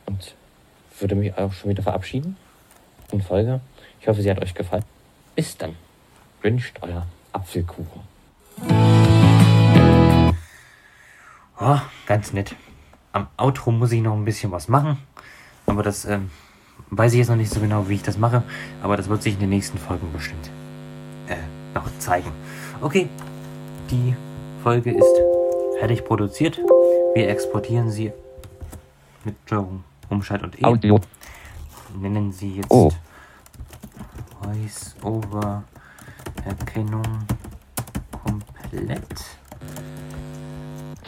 Und 0.06 0.36
würde 1.00 1.16
mich 1.16 1.38
auch 1.38 1.52
schon 1.54 1.70
wieder 1.70 1.84
verabschieden. 1.84 2.38
In 3.12 3.22
Folge. 3.22 3.60
Ich 4.02 4.08
hoffe, 4.08 4.22
sie 4.22 4.30
hat 4.30 4.42
euch 4.42 4.54
gefallen. 4.54 4.84
Bis 5.36 5.58
dann. 5.58 5.76
Wünscht 6.42 6.78
euer 6.82 7.06
Apfelkuchen. 7.34 8.02
Oh, 11.60 11.80
ganz 12.06 12.34
nett. 12.34 12.56
Am 13.14 13.28
Outro 13.38 13.72
muss 13.72 13.92
ich 13.92 14.02
noch 14.02 14.14
ein 14.14 14.26
bisschen 14.26 14.52
was 14.52 14.68
machen. 14.68 14.98
Aber 15.66 15.84
das 15.84 16.06
ähm, 16.06 16.30
weiß 16.90 17.14
ich 17.14 17.20
jetzt 17.20 17.30
noch 17.30 17.36
nicht 17.36 17.52
so 17.52 17.60
genau, 17.60 17.90
wie 17.90 17.96
ich 17.96 18.04
das 18.04 18.18
mache. 18.18 18.44
Aber 18.84 18.98
das 18.98 19.10
wird 19.10 19.24
sich 19.24 19.34
in 19.34 19.40
den 19.40 19.50
nächsten 19.50 19.78
Folgen 19.78 20.12
bestimmt 20.14 20.50
äh, 21.28 21.36
noch 21.74 21.90
zeigen. 22.00 22.32
Okay, 22.82 23.10
die 23.90 24.16
Folge 24.64 24.92
ist 24.92 25.22
fertig 25.80 26.06
produziert. 26.06 26.60
Wir 27.14 27.30
exportieren 27.30 27.90
sie 27.90 28.12
mit 29.24 29.36
Steuerung 29.46 29.84
Umschalt 30.10 30.44
und 30.44 30.60
E. 30.60 30.64
Audio. 30.64 31.00
Nennen 32.00 32.32
sie 32.32 32.58
jetzt 32.58 32.72
Oh. 32.72 32.92
Voice 34.42 34.96
over 35.04 35.64
Erkennung 36.44 37.04
komplett. 38.24 39.26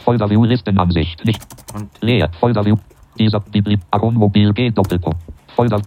Folder 0.04 0.30
View 0.30 0.44
Listenansicht. 0.44 1.24
Nicht. 1.24 1.42
Und 1.74 1.90
Leer. 2.00 2.30
Folder 2.40 2.64
View. 2.64 2.76
Dieser 3.18 3.40
Bibli. 3.40 3.78
Aron 3.90 4.14
Mobil 4.14 4.52
G 4.52 4.70
Doppelpunkt. 4.70 5.20
Folder. 5.54 5.82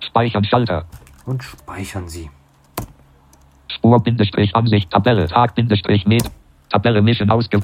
Speichern 0.00 0.44
Schalter. 0.44 0.84
und 1.26 1.42
speichern 1.44 2.08
sie. 2.08 2.30
Spur 3.68 4.00
Bindestrich 4.02 4.54
Ansicht 4.56 4.90
Tabelle 4.90 5.28
Tag 5.28 5.54
Bindestrich 5.54 6.06
Met. 6.06 6.30
Tabelle 6.70 7.02
mischen 7.02 7.30
ausge. 7.30 7.60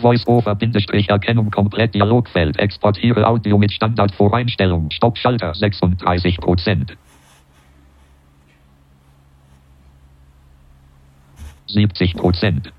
Voice 0.00 0.26
over 0.26 0.54
Bindestrich 0.54 1.08
Erkennung 1.08 1.50
komplett 1.50 1.94
Dialogfeld. 1.94 2.58
Exportiere 2.58 3.26
Audio 3.26 3.58
mit 3.58 3.72
Standardvoreinstellung. 3.72 4.90
Stoppschalter 4.90 5.52
36%. 5.52 6.96
70%. 11.68 12.72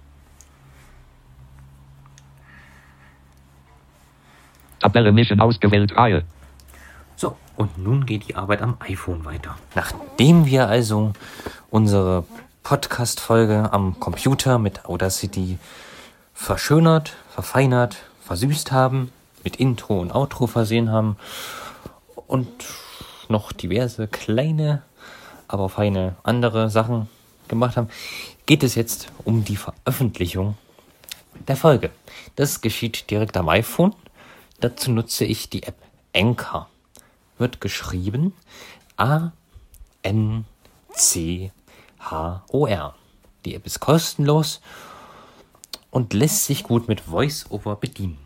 Tabelle 4.80 5.12
mischen 5.12 5.40
ausgewählt 5.42 5.96
Reihe. 5.96 6.24
So, 7.16 7.36
und 7.58 7.78
nun 7.78 8.06
geht 8.06 8.30
die 8.30 8.36
Arbeit 8.36 8.62
am 8.62 8.78
iPhone 8.80 9.26
weiter. 9.26 9.58
Nachdem 9.76 10.46
wir 10.46 10.68
also 10.68 11.14
unsere 11.70 12.24
Podcast-Folge 12.64 13.72
am 13.72 14.00
Computer 14.00 14.58
mit 14.58 14.86
Audacity 14.86 15.60
verschönert, 16.40 17.18
verfeinert, 17.30 17.98
versüßt 18.26 18.72
haben, 18.72 19.12
mit 19.44 19.58
Intro 19.58 20.00
und 20.00 20.16
Outro 20.16 20.48
versehen 20.48 20.90
haben 20.90 21.18
und 22.28 22.48
noch 23.28 23.52
diverse 23.52 24.08
kleine, 24.08 24.82
aber 25.50 25.68
feine 25.68 26.16
andere 26.24 26.70
Sachen 26.70 27.10
gemacht 27.50 27.76
haben, 27.76 27.90
geht 28.46 28.64
es 28.64 28.76
jetzt 28.76 29.12
um 29.26 29.44
die 29.44 29.58
Veröffentlichung 29.58 30.56
der 31.48 31.58
Folge. 31.58 31.92
Das 32.38 32.62
geschieht 32.62 33.12
direkt 33.12 33.36
am 33.36 33.50
iPhone. 33.50 33.94
Dazu 34.62 34.92
nutze 34.92 35.26
ich 35.26 35.50
die 35.50 35.64
App 35.64 35.76
Anchor. 36.16 36.70
Wird 37.38 37.60
geschrieben 37.60 38.34
A-N-C-H-O-R. 38.96 40.46
Die 43.46 43.56
App 43.56 43.66
ist 43.66 43.82
kostenlos 43.82 44.62
und 45.92 46.14
lässt 46.14 46.46
sich 46.46 46.64
gut 46.64 46.88
mit 46.88 47.10
VoiceOver 47.10 47.76
bedienen. 47.76 48.18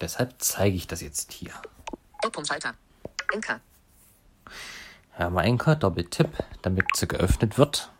Deshalb 0.00 0.34
zeige 0.38 0.76
ich 0.76 0.86
das 0.86 1.00
jetzt 1.00 1.32
hier. 1.32 1.52
Doppelschalter. 2.22 2.74
Enker. 3.32 3.60
Haben 5.12 5.34
wir 5.34 5.42
Anchor, 5.42 5.74
Doppeltipp, 5.74 6.30
damit 6.62 6.84
sie 6.94 7.08
geöffnet 7.08 7.58
wird. 7.58 7.90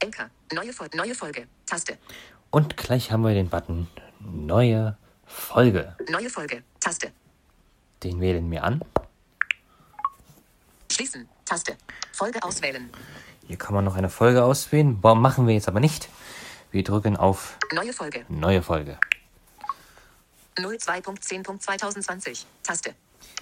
Enker. 0.00 0.30
Neue, 0.52 0.72
Fol 0.72 0.88
neue 0.94 1.14
Folge. 1.14 1.46
Taste. 1.66 1.98
Und 2.50 2.76
gleich 2.76 3.12
haben 3.12 3.22
wir 3.22 3.34
den 3.34 3.48
Button 3.48 3.88
Neue 4.20 4.96
Folge. 5.26 5.96
Neue 6.08 6.30
Folge. 6.30 6.62
Taste. 6.80 7.12
Den 8.02 8.20
wählen 8.20 8.50
wir 8.50 8.62
an. 8.62 8.82
Schließen. 10.90 11.28
Taste. 11.44 11.76
Folge 12.12 12.42
auswählen. 12.42 12.90
Hier 13.46 13.56
kann 13.56 13.74
man 13.74 13.84
noch 13.84 13.96
eine 13.96 14.08
Folge 14.08 14.44
auswählen. 14.44 14.98
Machen 15.02 15.46
wir 15.46 15.54
jetzt 15.54 15.68
aber 15.68 15.80
nicht. 15.80 16.08
Wir 16.72 16.82
drücken 16.82 17.18
auf 17.18 17.58
Neue 17.74 17.92
Folge. 17.92 18.24
Neue 18.28 18.62
Folge. 18.62 18.98
02.10.2020. 20.56 22.44
Taste. 22.62 22.94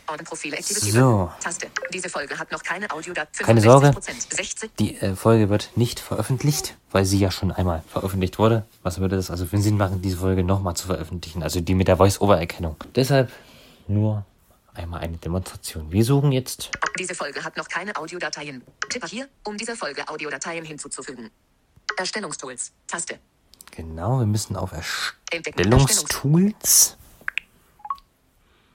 Ordenprofile 0.08 0.56
Activity. 0.56 0.90
So. 0.90 1.30
Taste. 1.40 1.68
Diese 1.92 2.08
Folge 2.08 2.36
hat 2.36 2.50
noch 2.50 2.62
keine 2.62 2.90
Audiodatei. 2.90 3.44
Keine 3.44 3.60
Sorge. 3.60 3.92
60. 4.00 4.72
Die 4.80 4.96
äh, 4.96 5.14
Folge 5.14 5.48
wird 5.48 5.70
nicht 5.76 6.00
veröffentlicht, 6.00 6.76
weil 6.90 7.04
sie 7.04 7.18
ja 7.18 7.30
schon 7.30 7.52
einmal 7.52 7.84
veröffentlicht 7.88 8.40
wurde. 8.40 8.66
Was 8.82 8.98
würde 8.98 9.14
das 9.14 9.30
also 9.30 9.46
für 9.46 9.54
einen 9.54 9.62
Sinn 9.62 9.76
machen, 9.76 10.02
diese 10.02 10.16
Folge 10.16 10.42
nochmal 10.42 10.74
zu 10.74 10.88
veröffentlichen? 10.88 11.44
Also 11.44 11.60
die 11.60 11.74
mit 11.74 11.86
der 11.86 11.98
Voice-Over-Erkennung. 11.98 12.76
Deshalb 12.96 13.30
nur 13.86 14.24
einmal 14.74 15.00
eine 15.00 15.18
Demonstration. 15.18 15.92
Wir 15.92 16.04
suchen 16.04 16.32
jetzt 16.32 16.70
Diese 16.98 17.14
Folge 17.14 17.44
hat 17.44 17.56
noch 17.56 17.68
keine 17.68 17.94
Audiodateien. 17.96 18.62
Tippe 18.88 19.06
hier, 19.06 19.28
um 19.44 19.56
dieser 19.56 19.76
Folge 19.76 20.08
Audiodateien 20.08 20.64
hinzuzufügen. 20.64 21.30
Erstellungstools. 21.96 22.72
Taste. 22.86 23.18
genau, 23.70 24.18
wir 24.20 24.26
müssen 24.26 24.56
auf. 24.56 24.72
Erstellungstools, 24.72 26.96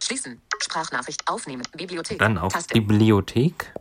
Schließen. 0.06 0.40
Sprachnachricht 0.62 1.28
aufnehmen. 1.28 1.64
Bibliothek. 1.76 2.20
dann 2.20 2.38
auf 2.38 2.54
Taste. 2.54 2.74
Bibliothek, 2.74 3.74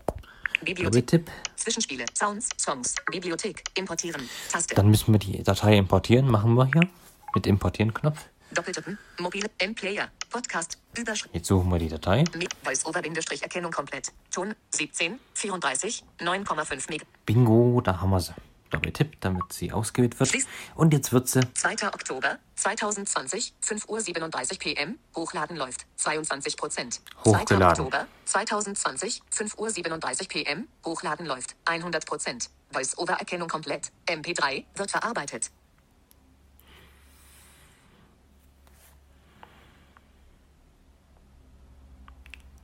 Bibliothek. 0.65 1.07
Doppeltipp. 1.07 1.31
Zwischenspiele. 1.57 2.07
Sounds. 2.15 2.49
Songs. 2.57 2.95
Bibliothek. 3.11 3.63
Importieren. 3.75 4.29
Taste. 4.51 4.75
Dann 4.75 4.89
müssen 4.89 5.13
wir 5.13 5.19
die 5.19 5.43
Datei 5.43 5.77
importieren. 5.77 6.31
Machen 6.31 6.55
wir 6.55 6.67
hier 6.67 6.89
mit 7.35 7.47
Importieren-Knopf. 7.47 8.19
Doppeltippen. 8.53 8.99
Mobile. 9.19 9.51
M-Player. 9.59 10.09
Podcast. 10.31 10.79
Überschrift. 10.97 11.35
Jetzt 11.35 11.49
suchen 11.49 11.71
wir 11.71 11.79
die 11.79 11.89
Datei. 11.89 12.25
Voice-over-Erkennung 12.63 13.73
komplett. 13.73 14.13
Ton 14.31 14.55
17, 14.71 15.19
34, 15.35 16.05
9,5 16.21 16.91
Meg. 16.91 17.03
Bingo, 17.27 17.81
da 17.83 18.01
haben 18.01 18.11
wir 18.11 18.21
sie. 18.21 18.33
Doppeltipp, 18.71 19.21
damit 19.21 19.53
sie 19.53 19.73
ausgewählt 19.73 20.19
wird. 20.19 20.35
Und 20.75 20.93
jetzt 20.93 21.13
wird 21.13 21.29
sie 21.29 21.41
2. 21.55 21.87
Oktober 21.89 22.39
2020, 22.57 23.55
5 23.61 23.89
Uhr 23.89 24.01
37 24.01 24.59
PM. 24.59 24.99
Hochladen 25.15 25.57
läuft. 25.57 25.87
22 25.97 26.57
Prozent. 26.57 27.01
2. 27.23 27.31
Hochgeladen. 27.31 27.85
Oktober 27.85 28.07
2020, 28.25 29.23
5 29.31 29.59
Uhr 29.59 29.71
37 29.71 30.29
PM. 30.29 30.69
Hochladen 30.85 31.27
läuft. 31.27 31.55
100 31.67 32.07
Prozent. 32.07 32.51
Voice-over-Erkennung 32.73 33.49
komplett. 33.49 33.93
MP3 34.07 34.65
wird 34.75 34.91
verarbeitet. 34.91 35.51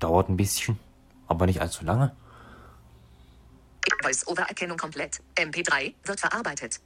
Dauert 0.00 0.30
ein 0.30 0.36
bisschen, 0.36 0.80
aber 1.28 1.46
nicht 1.46 1.60
allzu 1.60 1.84
lange. 1.84 2.16
Voice-over-Erkennung 4.10 4.76
komplett. 4.76 5.20
MP3 5.36 5.94
wird 6.04 6.18
verarbeitet. 6.20 6.80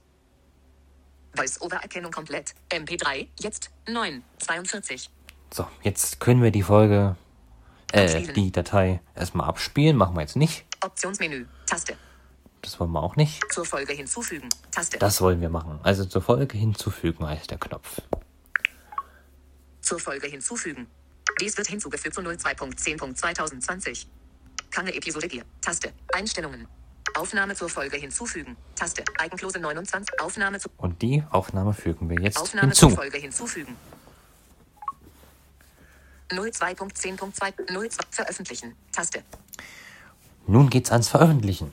Voice-over-Erkennung 1.35 2.11
komplett. 2.11 2.53
MP3 2.69 3.27
jetzt 3.39 3.71
9, 3.87 4.23
42. 4.39 5.09
So, 5.51 5.67
jetzt 5.81 6.19
können 6.19 6.43
wir 6.43 6.51
die 6.51 6.61
Folge, 6.61 7.15
äh, 7.91 8.21
die 8.33 8.51
Datei 8.51 9.01
erstmal 9.15 9.47
abspielen. 9.47 9.97
Machen 9.97 10.15
wir 10.15 10.21
jetzt 10.21 10.35
nicht. 10.35 10.65
Optionsmenü. 10.83 11.45
Taste. 11.65 11.97
Das 12.61 12.79
wollen 12.79 12.91
wir 12.91 13.01
auch 13.01 13.15
nicht. 13.15 13.41
Zur 13.51 13.65
Folge 13.65 13.93
hinzufügen. 13.93 14.49
Taste. 14.71 14.99
Das 14.99 15.19
wollen 15.21 15.41
wir 15.41 15.49
machen. 15.49 15.79
Also 15.81 16.05
zur 16.05 16.21
Folge 16.21 16.57
hinzufügen 16.57 17.27
heißt 17.27 17.49
der 17.49 17.57
Knopf. 17.57 18.01
Zur 19.81 19.99
Folge 19.99 20.27
hinzufügen. 20.27 20.87
Dies 21.41 21.57
wird 21.57 21.67
hinzugefügt 21.67 22.13
zu 22.15 22.21
02.10.2020. 22.21 24.05
Kange 24.69 24.93
Episode 24.93 25.29
4. 25.29 25.43
Taste. 25.61 25.91
Einstellungen. 26.13 26.67
Aufnahme 27.15 27.55
zur 27.55 27.69
Folge 27.69 27.97
hinzufügen. 27.97 28.55
Taste. 28.75 29.03
Eigenklose 29.17 29.59
29. 29.59 30.19
Aufnahme 30.19 30.59
zu 30.59 30.69
Und 30.77 31.01
die 31.01 31.23
Aufnahme 31.31 31.73
fügen 31.73 32.09
wir 32.09 32.19
jetzt 32.19 32.37
Aufnahme 32.37 32.67
hinzu. 32.67 32.87
zur 32.89 32.95
Folge 32.97 33.17
hinzufügen. 33.17 33.75
02.10.2 36.29 37.89
02 37.89 38.05
Veröffentlichen. 38.11 38.75
Taste. 38.91 39.23
Nun 40.47 40.69
geht's 40.69 40.91
ans 40.91 41.07
Veröffentlichen. 41.09 41.71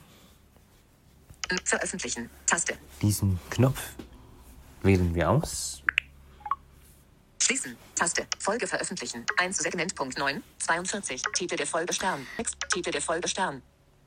Veröffentlichen. 1.65 2.29
Taste. 2.45 2.77
Diesen 3.01 3.39
Knopf 3.49 3.79
wählen 4.81 5.13
wir 5.13 5.29
aus. 5.29 5.83
Schließen. 7.41 7.75
Taste. 7.95 8.25
Folge 8.39 8.67
veröffentlichen. 8.67 9.25
1 9.37 9.57
Segment 9.57 9.93
Punkt 9.95 10.17
9. 10.17 10.41
42. 10.59 11.21
Titel 11.33 11.57
der 11.57 11.67
Folge 11.67 11.91
Stern. 11.93 12.25
Text. 12.37 12.55
Titel 12.71 12.91
der 12.91 13.01
Folge 13.01 13.27
Stern. 13.27 13.61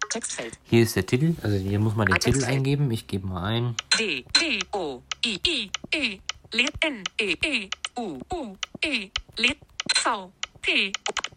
Textfeld. 0.09 0.59
Hier 0.65 0.83
ist 0.83 0.97
der 0.97 1.07
Titel. 1.07 1.35
Also 1.43 1.57
hier 1.57 1.79
muss 1.79 1.95
man 1.95 2.07
den 2.07 2.19
Titel 2.19 2.45
eingeben. 2.45 2.91
Ich 2.91 3.07
gebe 3.07 3.27
mal 3.27 3.45
ein. 3.45 3.75
D, 3.99 4.25
D, 4.39 4.59
O, 4.73 5.03
I, 5.25 5.41
I, 5.47 5.71
E, 5.95 6.19
L, 6.53 6.69
N, 6.81 7.03
E, 7.21 7.37
E, 7.45 7.69
U, 7.97 8.19
U, 8.33 8.57
E, 8.83 9.11
L, 9.39 9.57
V, 9.95 10.33
P, 10.63 10.93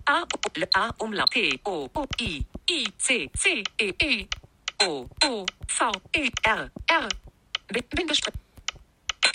A, 0.05 0.25
L, 0.55 0.67
A, 0.73 0.89
Umlaut, 0.99 1.29
P, 1.31 1.59
O, 1.65 1.89
O, 1.93 2.05
I, 2.21 2.45
I, 2.69 2.87
C, 2.97 3.29
C, 3.35 3.63
E, 3.79 3.93
E, 4.01 4.27
O, 4.83 5.07
O, 5.23 5.45
V, 5.67 5.91
E, 6.15 6.29
R, 6.43 6.71
R, 6.87 7.09
Bindestrich, 7.95 8.33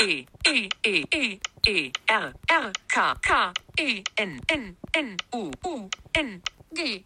E, 0.00 0.26
E, 0.46 0.68
E, 0.84 1.04
E, 1.12 1.38
E, 1.66 1.92
R, 2.06 2.32
R, 2.48 2.72
K, 2.88 3.14
K, 3.22 3.52
E, 3.78 4.02
N, 4.16 4.40
N, 4.48 4.76
N, 4.92 5.16
U, 5.32 5.50
U, 5.64 5.88
N, 6.14 6.42
G. 6.72 7.04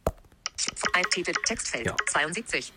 Titel, 1.11 1.33
Textfeld, 1.45 1.87
Ja. 1.87 1.97
72. 2.11 2.73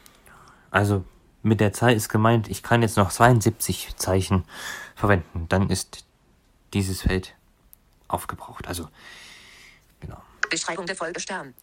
Also 0.70 1.04
mit 1.44 1.60
der 1.60 1.74
Zahl 1.74 1.94
ist 1.94 2.10
gemeint, 2.10 2.48
ich 2.50 2.64
kann 2.64 2.82
jetzt 2.82 2.98
noch 2.98 3.12
72 3.12 3.96
Zeichen 3.98 4.46
verwenden. 4.96 5.48
Dann 5.50 5.70
ist 5.70 6.06
dieses 6.74 7.02
Feld 7.02 7.36
aufgebraucht. 8.08 8.68
Also, 8.68 8.88
genau. 10.00 10.22
Beschreibung 10.50 10.86
der 10.86 10.96
Folge 10.96 11.20
Stern. 11.20 11.54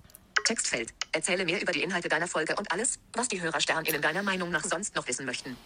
Textfeld. 0.44 0.92
Erzähle 1.12 1.44
mehr 1.44 1.60
über 1.60 1.72
die 1.72 1.82
Inhalte 1.82 2.08
deiner 2.08 2.26
Folge 2.26 2.56
und 2.56 2.70
alles, 2.72 2.98
was 3.12 3.28
die 3.28 3.40
Hörer 3.40 3.60
SternInnen 3.60 4.00
deiner 4.00 4.22
Meinung 4.22 4.50
nach 4.50 4.64
sonst 4.64 4.94
noch 4.94 5.06
wissen 5.06 5.26
möchten. 5.26 5.56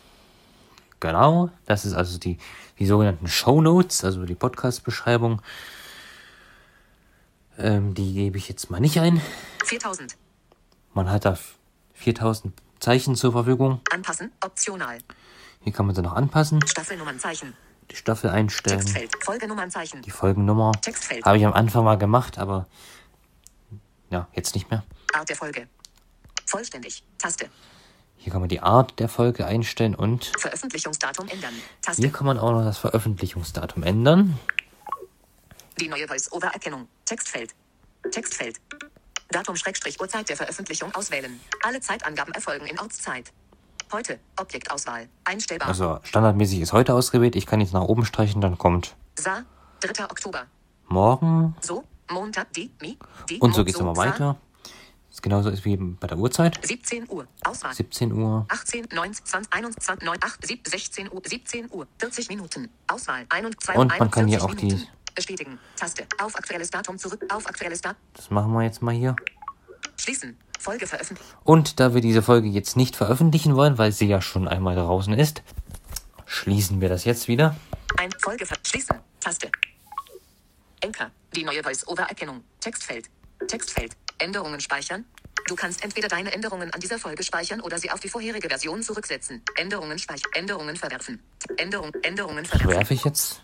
Genau, 1.00 1.50
das 1.66 1.84
ist 1.84 1.94
also 1.94 2.18
die, 2.18 2.38
die 2.78 2.86
sogenannten 2.86 3.26
Show 3.28 3.60
Notes, 3.60 4.04
also 4.04 4.24
die 4.24 4.34
Podcast-Beschreibung. 4.34 5.42
Ähm, 7.58 7.94
die 7.94 8.14
gebe 8.14 8.38
ich 8.38 8.48
jetzt 8.48 8.70
mal 8.70 8.80
nicht 8.80 8.98
ein. 9.00 9.20
4000. 9.64 10.16
Man 10.94 11.10
hat 11.10 11.24
da 11.24 11.38
4000 11.94 12.52
Zeichen 12.80 13.16
zur 13.16 13.32
Verfügung. 13.32 13.80
Anpassen. 13.92 14.32
Optional. 14.44 14.98
Hier 15.60 15.72
kann 15.72 15.86
man 15.86 15.94
sie 15.94 16.02
noch 16.02 16.14
anpassen, 16.14 16.66
Staffelnummernzeichen. 16.66 17.54
die 17.90 17.96
Staffel 17.96 18.30
einstellen, 18.30 18.80
Textfeld. 18.80 19.12
Folgenummernzeichen. 19.24 20.02
die 20.02 20.10
Folgennummer. 20.10 20.72
Textfeld. 20.80 21.24
Habe 21.24 21.38
ich 21.38 21.46
am 21.46 21.52
Anfang 21.52 21.84
mal 21.84 21.96
gemacht, 21.96 22.38
aber 22.38 22.66
ja, 24.10 24.26
jetzt 24.34 24.54
nicht 24.54 24.70
mehr. 24.70 24.82
Art 25.12 25.28
der 25.28 25.36
Folge. 25.36 25.68
Vollständig. 26.46 27.04
Taste. 27.18 27.48
Hier 28.16 28.32
kann 28.32 28.40
man 28.40 28.48
die 28.48 28.60
Art 28.60 28.98
der 28.98 29.08
Folge 29.08 29.46
einstellen 29.46 29.94
und 29.94 30.32
Veröffentlichungsdatum 30.38 31.28
ändern. 31.28 31.54
Taste. 31.80 32.02
hier 32.02 32.12
kann 32.12 32.26
man 32.26 32.38
auch 32.38 32.52
noch 32.52 32.64
das 32.64 32.78
Veröffentlichungsdatum 32.78 33.82
ändern. 33.84 34.38
Die 35.80 35.88
neue 35.88 36.06
Voice-Over-Erkennung. 36.06 36.88
Textfeld. 37.04 37.54
Textfeld. 38.10 38.60
Datum 39.32 39.56
Schrägstrich 39.56 40.00
Uhrzeit 40.00 40.28
der 40.28 40.36
Veröffentlichung 40.36 40.94
auswählen. 40.94 41.40
Alle 41.62 41.80
Zeitangaben 41.80 42.32
erfolgen 42.34 42.66
in 42.66 42.78
Ortszeit. 42.78 43.32
Heute. 43.92 44.18
Objektauswahl. 44.38 45.08
Einstellbar. 45.24 45.68
Also 45.68 45.98
standardmäßig 46.02 46.60
ist 46.60 46.72
heute 46.72 46.94
ausgewählt. 46.94 47.36
Ich 47.36 47.46
kann 47.46 47.60
jetzt 47.60 47.72
nach 47.72 47.82
oben 47.82 48.04
streichen, 48.04 48.40
dann 48.40 48.56
kommt 48.56 48.94
Sa. 49.18 49.44
3. 49.80 50.04
Oktober. 50.04 50.46
morgen 50.86 51.54
So. 51.60 51.84
Montag. 52.10 52.52
Die. 52.52 52.70
Mi. 52.80 52.96
Die. 53.28 53.38
und 53.38 53.54
so 53.54 53.64
geht 53.64 53.74
es 53.74 53.80
immer 53.80 53.94
Sa. 53.94 54.02
weiter. 54.02 54.36
Das 55.10 55.20
genauso 55.20 55.50
ist 55.50 55.64
wie 55.66 55.76
bei 55.76 56.06
der 56.06 56.16
Uhrzeit. 56.16 56.58
17 56.64 57.06
Uhr. 57.10 57.26
Auswahl. 57.44 57.74
17 57.74 58.12
Uhr. 58.12 58.46
18, 58.48 58.88
19, 58.92 59.26
20, 59.26 59.52
21, 59.52 60.06
9, 60.06 60.18
8, 60.22 60.46
7, 60.46 60.62
16 60.64 61.12
Uhr, 61.12 61.20
17 61.22 61.70
Uhr, 61.70 61.86
40 61.98 62.28
Minuten. 62.30 62.70
Auswahl. 62.86 63.26
21, 63.28 63.76
Und 63.78 63.98
man 63.98 64.10
kann 64.10 64.26
hier 64.26 64.42
41 64.42 64.42
auch 64.42 64.54
die-. 64.78 64.88
Bestätigen. 65.14 65.58
Taste. 65.76 66.06
Auf 66.20 66.34
aktuelles 66.36 66.70
Datum 66.70 66.98
zurück. 66.98 67.24
Auf 67.32 67.46
aktuelles 67.46 67.80
Datum. 67.80 68.00
Das 68.14 68.30
machen 68.30 68.52
wir 68.52 68.62
jetzt 68.62 68.82
mal 68.82 68.94
hier. 68.94 69.16
Schließen. 69.96 70.36
Folge 70.58 70.86
veröffentlichen. 70.86 71.28
Und 71.44 71.80
da 71.80 71.92
wir 71.92 72.00
diese 72.00 72.22
Folge 72.22 72.48
jetzt 72.48 72.76
nicht 72.76 72.94
veröffentlichen 72.94 73.56
wollen, 73.56 73.78
weil 73.78 73.90
sie 73.92 74.06
ja 74.06 74.22
schon 74.22 74.46
einmal 74.46 74.76
draußen 74.76 75.12
ist, 75.14 75.42
schließen 76.24 76.80
wir 76.80 76.88
das 76.88 77.04
jetzt 77.04 77.26
wieder. 77.26 77.56
Ein 77.98 78.10
Folge 78.20 78.46
ver 78.46 78.56
Schließen. 78.64 78.96
Taste. 79.20 79.50
Enker. 80.80 81.10
Die 81.34 81.44
neue 81.44 81.62
Voice-Over-Erkennung. 81.62 82.44
Textfeld. 82.60 83.10
Textfeld. 83.48 83.96
Änderungen 84.18 84.60
speichern. 84.60 85.04
Du 85.48 85.56
kannst 85.56 85.82
entweder 85.82 86.08
deine 86.08 86.32
Änderungen 86.32 86.72
an 86.72 86.80
dieser 86.80 86.98
Folge 86.98 87.22
speichern 87.22 87.60
oder 87.60 87.78
sie 87.78 87.90
auf 87.90 88.00
die 88.00 88.08
vorherige 88.08 88.48
Version 88.48 88.82
zurücksetzen. 88.82 89.42
Änderungen 89.56 89.98
speichern. 89.98 90.30
Änderungen 90.34 90.76
verwerfen. 90.76 91.20
Änderung, 91.56 91.92
Änderungen 92.02 92.44
verwerfen. 92.44 92.70
Werfe 92.70 92.94
ich 92.94 93.04
jetzt. 93.04 93.42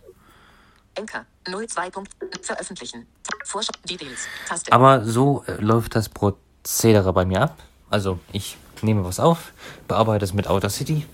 Enker. 0.98 1.24
02. 1.44 1.90
Punkt. 1.90 2.10
Veröffentlichen. 2.42 3.06
Vorschau. 3.44 3.72
Details. 3.88 4.26
Taste. 4.48 4.72
Aber 4.72 5.04
so 5.04 5.44
äh, 5.46 5.52
läuft 5.60 5.94
das 5.94 6.08
Prozedere 6.08 7.12
bei 7.12 7.24
mir 7.24 7.42
ab. 7.42 7.56
Also 7.88 8.18
ich 8.32 8.58
nehme 8.82 9.04
was 9.04 9.20
auf, 9.20 9.52
bearbeite 9.86 10.24
es 10.24 10.34
mit 10.34 10.46
Audacity, 10.46 11.06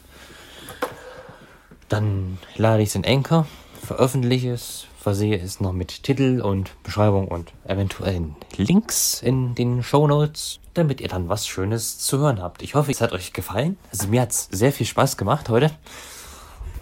dann 1.88 2.38
lade 2.56 2.82
ich 2.82 2.88
es 2.88 2.94
in 2.94 3.06
Anchor, 3.06 3.46
veröffentliche 3.82 4.52
es, 4.52 4.86
versehe 4.98 5.38
es 5.38 5.60
noch 5.60 5.72
mit 5.72 6.02
Titel 6.02 6.40
und 6.40 6.70
Beschreibung 6.82 7.28
und 7.28 7.52
eventuellen 7.64 8.36
Links 8.56 9.22
in 9.22 9.54
den 9.54 9.82
Show 9.82 10.06
Notes, 10.06 10.58
damit 10.74 11.00
ihr 11.00 11.08
dann 11.08 11.28
was 11.28 11.46
Schönes 11.46 11.98
zu 11.98 12.18
hören 12.18 12.42
habt. 12.42 12.62
Ich 12.62 12.74
hoffe, 12.74 12.90
es 12.90 13.00
hat 13.00 13.12
euch 13.12 13.32
gefallen. 13.32 13.78
Also 13.92 14.08
mir 14.08 14.22
hat 14.22 14.32
es 14.32 14.48
sehr 14.50 14.72
viel 14.72 14.86
Spaß 14.86 15.16
gemacht 15.16 15.48
heute. 15.48 15.70